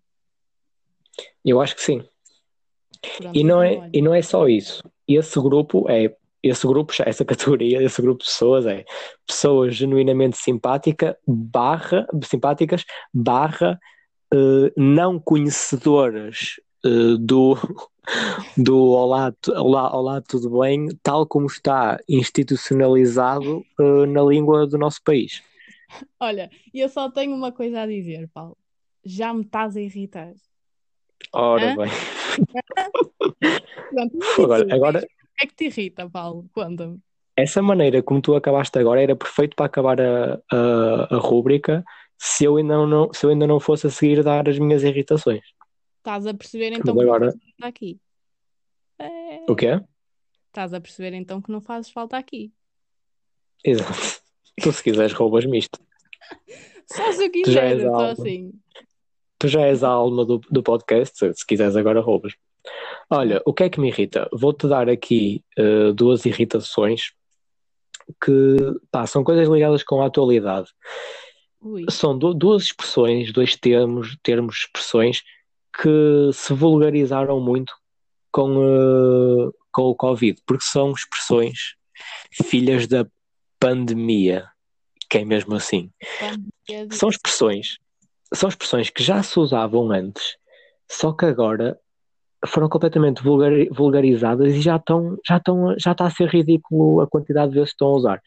[1.46, 2.04] Eu acho que sim.
[3.18, 4.84] Pronto, E não então, é, e não é só isso.
[5.10, 8.86] Esse grupo é, esse grupo, essa categoria, esse grupo de pessoas é
[9.28, 13.80] pessoas genuinamente simpática, barra, simpáticas, barra,
[14.34, 17.56] eh, não conhecedoras eh, do,
[18.58, 25.02] do olá, olá, olá, tudo bem, tal como está institucionalizado eh, na língua do nosso
[25.04, 25.42] país.
[26.20, 28.56] Olha, eu só tenho uma coisa a dizer, Paulo.
[29.04, 30.34] Já me estás a irritar.
[31.34, 31.76] Ora Hã?
[31.76, 31.90] bem,
[34.38, 36.50] agora, agora O que é que te irrita, Paulo?
[36.54, 37.00] Conta-me.
[37.36, 41.84] essa maneira como tu acabaste agora era perfeito para acabar a, a, a rúbrica
[42.18, 45.42] se eu ainda não, se eu ainda não fosse a seguir dar as minhas irritações.
[46.00, 48.00] Estás a perceber então Mas que agora- não fazes falta aqui?
[49.00, 49.82] É, O quê?
[50.48, 52.52] Estás a perceber então que não fazes falta aqui.
[53.64, 53.92] Exato.
[54.62, 55.80] Tu se quiseres roubas-me isto.
[56.86, 58.12] Só se eu quiser, alma.
[58.12, 58.52] assim.
[59.40, 62.34] Tu já és a alma do, do podcast, se, se quiseres agora roubas.
[63.10, 64.28] Olha, o que é que me irrita?
[64.34, 67.14] Vou-te dar aqui eh, duas irritações
[68.24, 68.58] que
[68.92, 70.68] pá, são coisas ligadas com a atualidade.
[71.62, 75.22] Ui, São du- duas expressões, dois termos, termos, expressões
[75.82, 77.74] que se vulgarizaram muito
[78.32, 81.76] com, eh, com o Covid, porque são expressões
[82.44, 83.06] filhas da
[83.60, 84.48] pandemia,
[85.10, 85.92] que é mesmo assim.
[86.20, 87.78] pandemia São expressões,
[88.34, 90.38] são expressões que já se usavam antes,
[90.90, 91.80] Só que agora
[92.48, 97.08] foram completamente vulgari- vulgarizadas e já estão, já estão, já está a ser ridículo a
[97.08, 98.24] quantidade de vezes que estão a usar.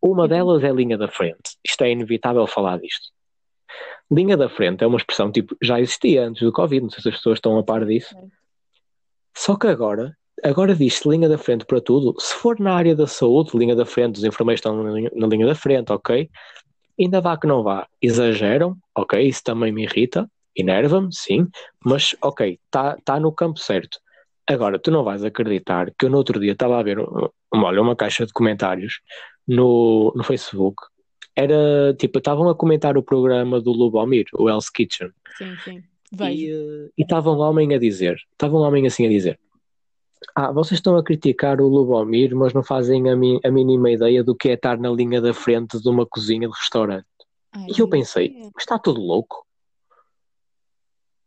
[0.00, 1.56] Uma delas é linha da frente.
[1.64, 3.10] Isto é inevitável falar disto.
[4.10, 7.08] Linha da frente é uma expressão tipo, já existia antes do Covid, não sei se
[7.08, 8.14] as pessoas estão a par disso.
[9.34, 12.14] Só que agora, agora diz-se linha da frente para tudo.
[12.18, 15.26] Se for na área da saúde, linha da frente, os enfermeiros estão na linha, na
[15.26, 16.28] linha da frente, ok.
[16.98, 17.86] Ainda vá que não vá.
[18.00, 21.46] Exageram, ok, isso também me irrita, enerva-me, sim,
[21.84, 23.98] mas ok, está tá no campo certo.
[24.46, 27.68] Agora, tu não vais acreditar que eu no outro dia estava a ver um- uma,
[27.68, 29.00] olha, uma caixa de comentários
[29.46, 30.82] no, no Facebook.
[31.34, 35.10] Era tipo, estavam a comentar o programa do Lubomir, o Hell's Kitchen.
[35.38, 35.82] Sim, sim.
[36.20, 39.38] E eh, e estava um homem a dizer, estava um homem assim a dizer:
[40.34, 44.22] Ah, vocês estão a criticar o Lubomir, mas não fazem a, mi- a mínima ideia
[44.24, 47.06] do que é estar na linha da frente de uma cozinha de restaurante.
[47.52, 48.40] Ai, E eu pensei, é.
[48.54, 49.44] mas está tudo louco?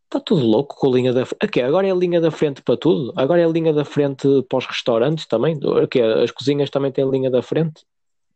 [0.06, 1.40] Está tudo louco com a linha da frente.
[1.44, 3.12] Aqui, agora é a linha da frente para tudo?
[3.16, 5.60] Agora é a linha da frente para os restaurantes também?
[5.84, 7.84] Aqui, as cozinhas também têm linha da frente?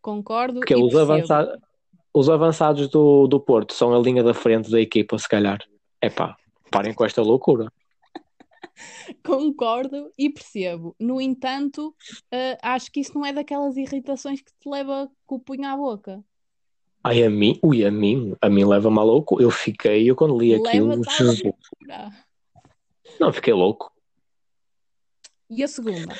[0.02, 1.00] Concordo Porque os, percebo.
[1.14, 1.60] avança-
[2.14, 5.60] os avançados do, do Porto são a linha da frente da equipa, se calhar.
[6.02, 6.36] Epá,
[6.72, 7.72] parem com esta loucura.
[9.24, 10.96] Concordo e percebo.
[11.00, 11.96] No entanto,
[12.32, 15.76] eh, acho que isso não é daquelas irritações que te leva com o punho à
[15.76, 16.24] boca.
[17.04, 19.42] Ai, a mim, ui, a mim, a mim leva-me a louco.
[19.42, 21.42] Eu fiquei, eu quando li aquilo, Jesus.
[23.20, 23.92] Não, fiquei louco.
[25.50, 26.16] E a segunda?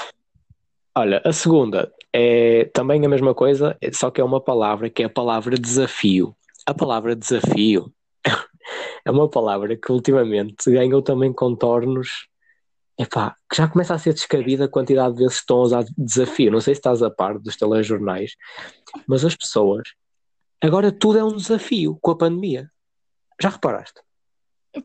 [0.96, 5.06] Olha, a segunda é também a mesma coisa, só que é uma palavra que é
[5.06, 6.36] a palavra desafio.
[6.66, 7.94] A palavra desafio
[9.06, 12.28] é uma palavra que ultimamente ganhou também contornos.
[13.00, 15.86] Epá, que já começa a ser descabida a quantidade de vezes que estão a usar
[15.98, 16.52] desafio.
[16.52, 18.36] Não sei se estás a par dos telejornais,
[19.08, 19.94] mas as pessoas.
[20.62, 22.70] Agora tudo é um desafio com a pandemia.
[23.42, 24.02] Já reparaste?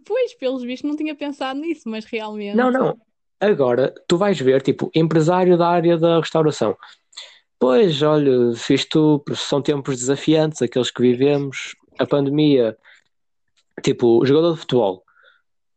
[0.07, 2.57] Pois, pelos vistos, não tinha pensado nisso, mas realmente.
[2.57, 2.97] Não, não.
[3.41, 6.77] Agora, tu vais ver, tipo, empresário da área da restauração.
[7.59, 11.75] Pois, olha, isto são tempos desafiantes, aqueles que vivemos.
[11.99, 12.79] A pandemia,
[13.83, 15.04] tipo, jogador de futebol.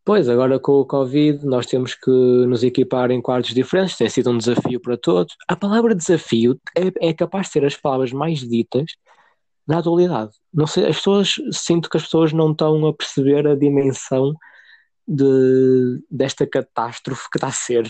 [0.07, 4.31] Pois, agora com o Covid, nós temos que nos equipar em quartos diferentes, tem sido
[4.31, 5.35] um desafio para todos.
[5.49, 8.85] A palavra desafio é, é capaz de ser as palavras mais ditas
[9.67, 10.31] na atualidade.
[10.53, 14.33] Não sei, as pessoas, sinto que as pessoas não estão a perceber a dimensão
[15.05, 17.85] de, desta catástrofe que está a ser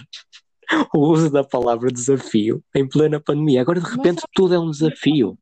[0.95, 3.61] o uso da palavra desafio em plena pandemia.
[3.61, 5.37] Agora, de repente, tudo é um desafio.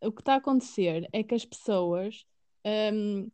[0.00, 2.24] O que está a acontecer é que as pessoas,
[2.64, 3.28] hum,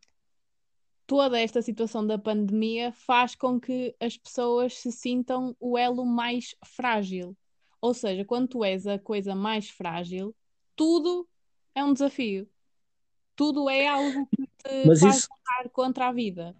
[1.09, 6.55] toda esta situação da pandemia faz com que as pessoas se sintam o elo mais
[6.63, 7.35] frágil.
[7.81, 10.37] Ou seja, quando tu és a coisa mais frágil,
[10.77, 11.27] tudo
[11.75, 12.47] é um desafio.
[13.35, 16.55] Tudo é algo que te Mas faz isso, lutar contra a vida.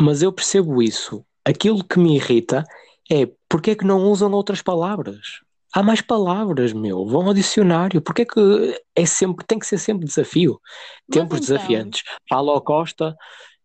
[0.00, 1.24] mas eu percebo isso.
[1.44, 2.64] Aquilo que me irrita
[3.10, 5.42] é porque é que não usam outras palavras?
[5.74, 7.06] Há mais palavras, meu.
[7.06, 8.02] Vão ao dicionário.
[8.02, 10.60] Porque é que é sempre, tem que ser sempre desafio?
[11.08, 12.02] Mas Tempos então, desafiantes.
[12.28, 13.16] Fala ao Costa,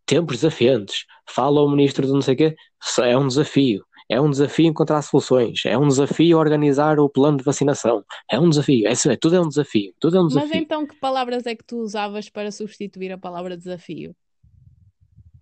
[0.06, 1.06] tempos desafiantes.
[1.30, 2.56] Fala ao ministro de não sei o quê,
[3.02, 3.86] é um desafio.
[4.10, 5.66] É um desafio encontrar soluções.
[5.66, 8.04] É um desafio organizar o plano de vacinação.
[8.32, 8.88] É um desafio.
[8.88, 9.94] É, é, tudo é um desafio.
[10.00, 10.62] Tudo é um mas desafio.
[10.62, 14.16] então que palavras é que tu usavas para substituir a palavra desafio?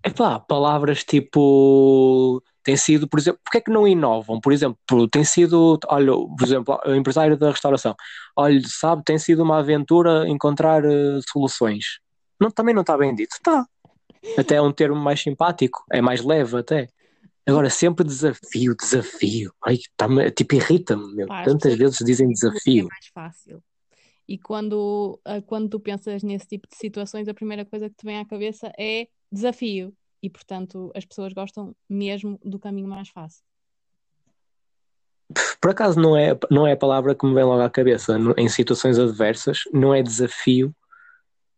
[0.03, 2.41] Epá, palavras tipo.
[2.65, 4.41] Tem sido, por exemplo, porque é que não inovam?
[4.41, 7.95] Por exemplo, tem sido, olha, por exemplo, o empresário da restauração,
[8.35, 11.99] olha, sabe, tem sido uma aventura encontrar eh, soluções.
[12.41, 13.33] Não, também não está bem dito.
[13.33, 13.67] Está.
[14.35, 16.87] Até é um termo mais simpático, é mais leve até.
[17.47, 19.53] Agora, sempre desafio, desafio.
[19.63, 22.87] Ai, tá, tipo, irrita-me, Tantas vezes dizem é desafio.
[22.87, 23.63] mais fácil.
[24.27, 28.05] E quando, ah, quando tu pensas nesse tipo de situações, a primeira coisa que te
[28.05, 29.93] vem à cabeça é desafio.
[30.21, 33.43] E, portanto, as pessoas gostam mesmo do caminho mais fácil.
[35.59, 38.17] Por acaso não é, não é a palavra que me vem logo à cabeça.
[38.37, 40.75] Em situações adversas, não é desafio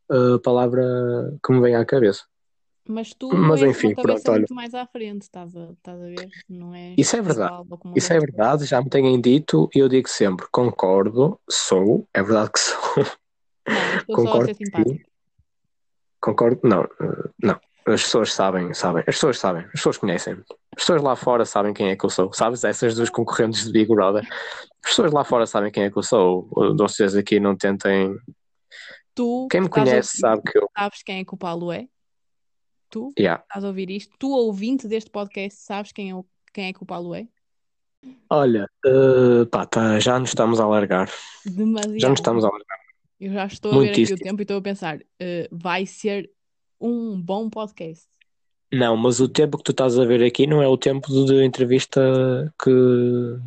[0.09, 0.83] a palavra
[1.45, 2.23] que me vem à cabeça.
[2.87, 4.39] Mas tu Mas enfim, pronto, olha.
[4.39, 6.29] muito mais à frente, estás a, estás a ver?
[6.47, 7.67] Não é Isso é verdade.
[7.93, 12.51] Isso é verdade, já me têm dito e eu digo sempre: concordo, sou, é verdade
[12.53, 12.79] que sou.
[13.67, 15.09] Não, estou só a Concordo ser que simpática.
[16.21, 16.87] Concordo, não,
[17.43, 17.59] não.
[17.87, 20.41] As pessoas sabem, sabem, as pessoas sabem, as pessoas conhecem-me.
[20.75, 22.33] As pessoas lá fora sabem quem é que eu sou.
[22.33, 22.63] Sabes?
[22.63, 24.27] Essas duas concorrentes de Big Brother.
[24.83, 26.49] As pessoas lá fora sabem quem é que eu sou.
[26.77, 28.15] Vocês aqui não tentem.
[29.15, 30.69] Tu Quem me conhece sabe que eu.
[30.77, 31.87] sabes quem é que o Paulo é?
[32.89, 33.41] Tu Yeah.
[33.43, 34.15] estás a ouvir isto?
[34.19, 37.27] Tu, ouvinte deste podcast, sabes quem é, o- quem é que o Paulo é?
[38.29, 41.07] Olha, eh, pá, tá, já nos estamos a alargar.
[41.07, 42.09] Já Demasiado.
[42.09, 42.77] nos estamos a alargar.
[43.19, 46.29] Eu já estou a ver aqui o tempo e estou a pensar, eh, vai ser
[46.79, 48.07] um bom podcast.
[48.71, 51.43] Não, mas o tempo que tu estás a ver aqui não é o tempo de
[51.43, 52.01] entrevista
[52.61, 53.39] que.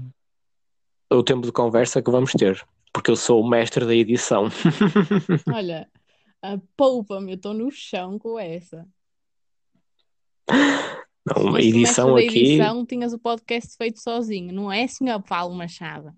[1.10, 2.64] o tempo de conversa que vamos ter.
[2.92, 4.48] Porque eu sou o mestre da edição.
[5.52, 5.88] Olha,
[6.42, 8.86] a poupa-me, eu estou no chão com essa.
[11.24, 12.54] Não, uma edição da aqui.
[12.54, 16.12] edição, tinhas o podcast feito sozinho, não é, senhor Paulo Machado?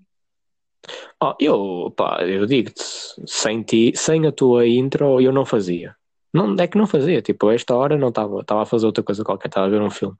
[1.23, 2.83] Oh, eu, pá, eu digo-te,
[3.27, 5.95] sem ti, sem a tua intro, eu não fazia.
[6.33, 9.05] Não, é que não fazia, tipo, a esta hora não estava, estava a fazer outra
[9.05, 10.17] coisa qualquer, estava a ver um filme.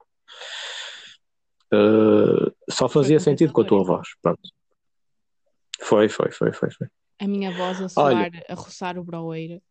[1.73, 4.41] Uh, só fazia sentido com a tua voz, pronto.
[5.81, 6.87] Foi, foi, foi, foi, foi.
[7.19, 8.15] A minha voz a Olha.
[8.31, 9.61] soar, a roçar o broeiro.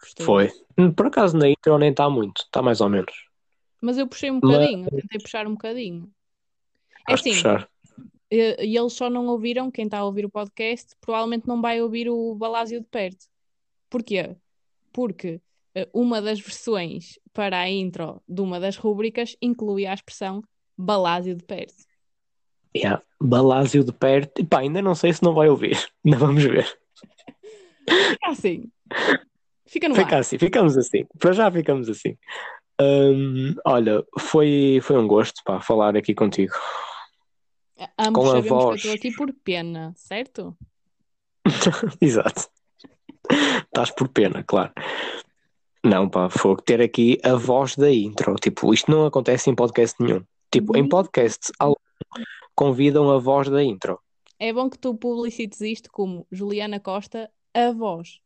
[0.00, 0.52] Gostei Foi.
[0.76, 3.12] Hum, Por acaso na intro nem está muito, está mais ou menos.
[3.80, 6.10] Mas eu puxei um Mas- bocadinho, tentei puxar um bocadinho.
[7.08, 7.68] É assim, puxar.
[8.30, 12.08] e eles só não ouviram, quem está a ouvir o podcast, provavelmente não vai ouvir
[12.10, 13.26] o Balásio de perto.
[13.88, 14.36] Porquê?
[14.92, 15.40] Porque
[15.92, 20.42] uma das versões para a intro de uma das rúbricas inclui a expressão
[20.76, 21.74] Balásio de perto.
[22.76, 23.02] Yeah.
[23.20, 24.40] Balásio de perto.
[24.40, 25.78] E pá, ainda não sei se não vai ouvir.
[26.04, 26.66] Ainda vamos ver.
[27.88, 28.70] Fica assim.
[29.66, 30.20] Fica no Fica ar.
[30.20, 31.06] assim, ficamos assim.
[31.18, 32.16] Para já ficamos assim.
[32.80, 36.54] Hum, olha, foi, foi um gosto pá, falar aqui contigo.
[37.98, 38.76] Ambos com a sabemos que eu voz.
[38.76, 40.56] estou aqui por pena, certo?
[42.00, 42.48] Exato.
[43.30, 44.72] Estás por pena, claro.
[45.84, 48.34] Não, pá, foi ter aqui a voz da intro.
[48.36, 50.24] Tipo, isto não acontece em podcast nenhum.
[50.50, 50.88] Tipo, em Uhum.
[50.88, 51.74] podcast, algum
[52.54, 54.00] convidam a voz da intro.
[54.38, 58.18] É bom que tu publicites isto como Juliana Costa, a voz.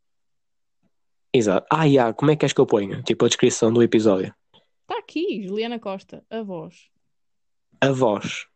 [1.32, 1.66] Exato.
[1.70, 3.02] Ah, yeah, como é que és que eu ponho?
[3.02, 4.34] Tipo, a descrição do episódio.
[4.82, 6.88] Está aqui, Juliana Costa, a voz.
[7.80, 8.46] A voz.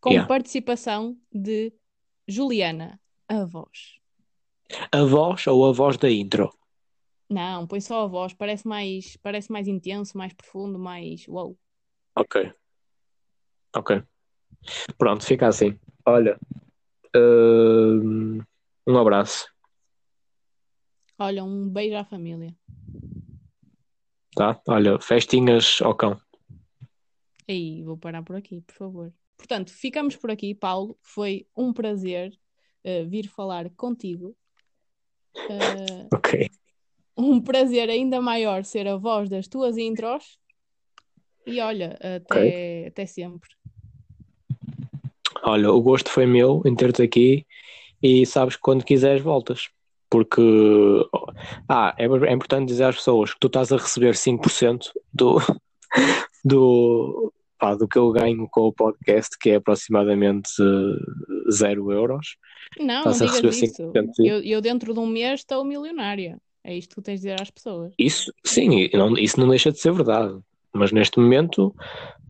[0.00, 0.26] Com Yeah.
[0.28, 1.72] participação de
[2.26, 3.96] Juliana, a voz.
[4.90, 6.52] A voz ou a voz da intro?
[7.28, 11.58] Não, põe só a voz, parece mais, parece mais intenso, mais profundo, mais uou.
[12.14, 12.52] Ok.
[13.76, 14.02] Ok.
[14.96, 15.78] Pronto, fica assim.
[16.04, 16.38] Olha.
[17.14, 18.38] hum,
[18.86, 19.46] um abraço,
[21.18, 22.54] Olha, um beijo à família.
[24.34, 24.60] tá?
[24.68, 26.20] Olha, festinhas ao cão.
[27.48, 29.14] Aí, vou parar por aqui, por favor.
[29.36, 30.98] Portanto, ficamos por aqui, Paulo.
[31.02, 32.38] Foi um prazer
[32.84, 34.36] eh, vir falar contigo.
[35.34, 36.50] Eh, Ok.
[37.16, 40.38] Um prazer ainda maior ser a voz das tuas intros.
[41.46, 43.48] E olha, até, até sempre.
[45.42, 47.46] Olha, o gosto foi meu em ter-te aqui
[48.02, 49.68] e sabes que quando quiseres voltas.
[50.08, 50.40] Porque
[51.68, 55.38] ah, é, é importante dizer às pessoas que tu estás a receber 5% do,
[56.44, 60.48] do, pá, do que eu ganho com o podcast, que é aproximadamente
[61.50, 62.36] 0 euros.
[62.78, 63.82] Não, não Estás a digas receber isso.
[63.92, 66.38] 5% de- Eu, eu dentro de um mês estou milionária.
[66.66, 67.94] É isto que tens de dizer às pessoas.
[67.96, 70.36] Isso, sim, não- isso não deixa de ser verdade.
[70.72, 71.72] Mas neste momento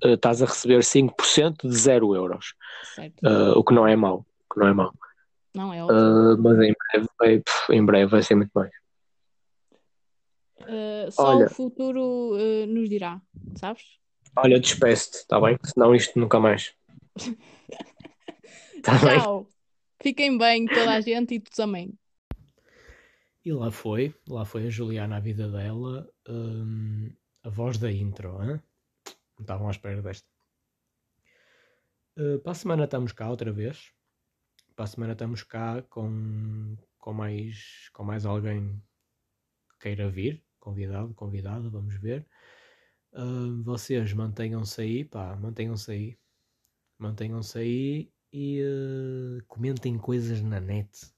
[0.04, 2.54] eh, estás a receber 5% de 0 euros,
[2.98, 4.26] eh, o que não é mau.
[4.48, 4.94] o que não é mau.
[5.54, 5.82] Não é.
[5.82, 8.70] Uh, mas em breve, vai, pff, em breve vai ser muito mais.
[10.60, 11.46] Uh, só olha.
[11.46, 13.20] o futuro uh, nos dirá,
[13.56, 13.84] sabes?
[14.36, 15.58] Olha, despeço-te, está bem?
[15.64, 16.74] Senão isto nunca mais.
[19.02, 19.18] Bem?
[19.18, 19.48] Tchau.
[20.02, 21.92] Fiquem bem, toda a gente e tu também.
[23.46, 27.08] E lá foi, lá foi a Juliana a vida dela, hum,
[27.44, 28.60] a voz da intro, hein?
[29.38, 30.26] não estavam à espera desta.
[32.18, 33.92] Uh, para a semana estamos cá outra vez.
[34.74, 38.82] Para a semana estamos cá com, com, mais, com mais alguém
[39.70, 42.26] que queira vir, convidado, convidada, vamos ver.
[43.12, 46.18] Uh, vocês mantenham-se aí, pá, mantenham-se aí.
[46.98, 51.14] Mantenham-se aí e uh, comentem coisas na net.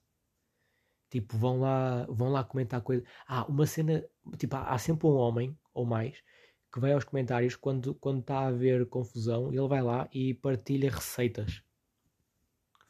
[1.11, 3.07] Tipo, vão lá, vão lá comentar coisas.
[3.27, 4.05] Ah, uma cena,
[4.37, 6.23] tipo, há, há sempre um homem ou mais
[6.73, 10.91] que vai aos comentários quando quando está a haver confusão, ele vai lá e partilha
[10.91, 11.63] receitas.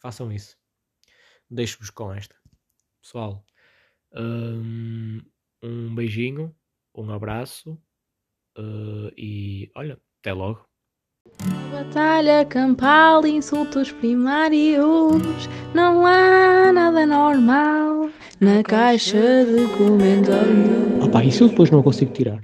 [0.00, 0.56] Façam isso.
[1.50, 2.36] Deixo-vos com esta.
[3.00, 3.44] Pessoal,
[4.14, 5.20] hum,
[5.62, 6.54] um beijinho,
[6.94, 7.80] um abraço
[8.58, 10.66] uh, e olha, até logo.
[11.70, 15.46] Batalha campal, insultos primários.
[15.74, 17.87] Não há nada normal
[18.40, 21.04] na caixa de comentários.
[21.04, 22.40] Opa, isso eu depois não consigo tirar.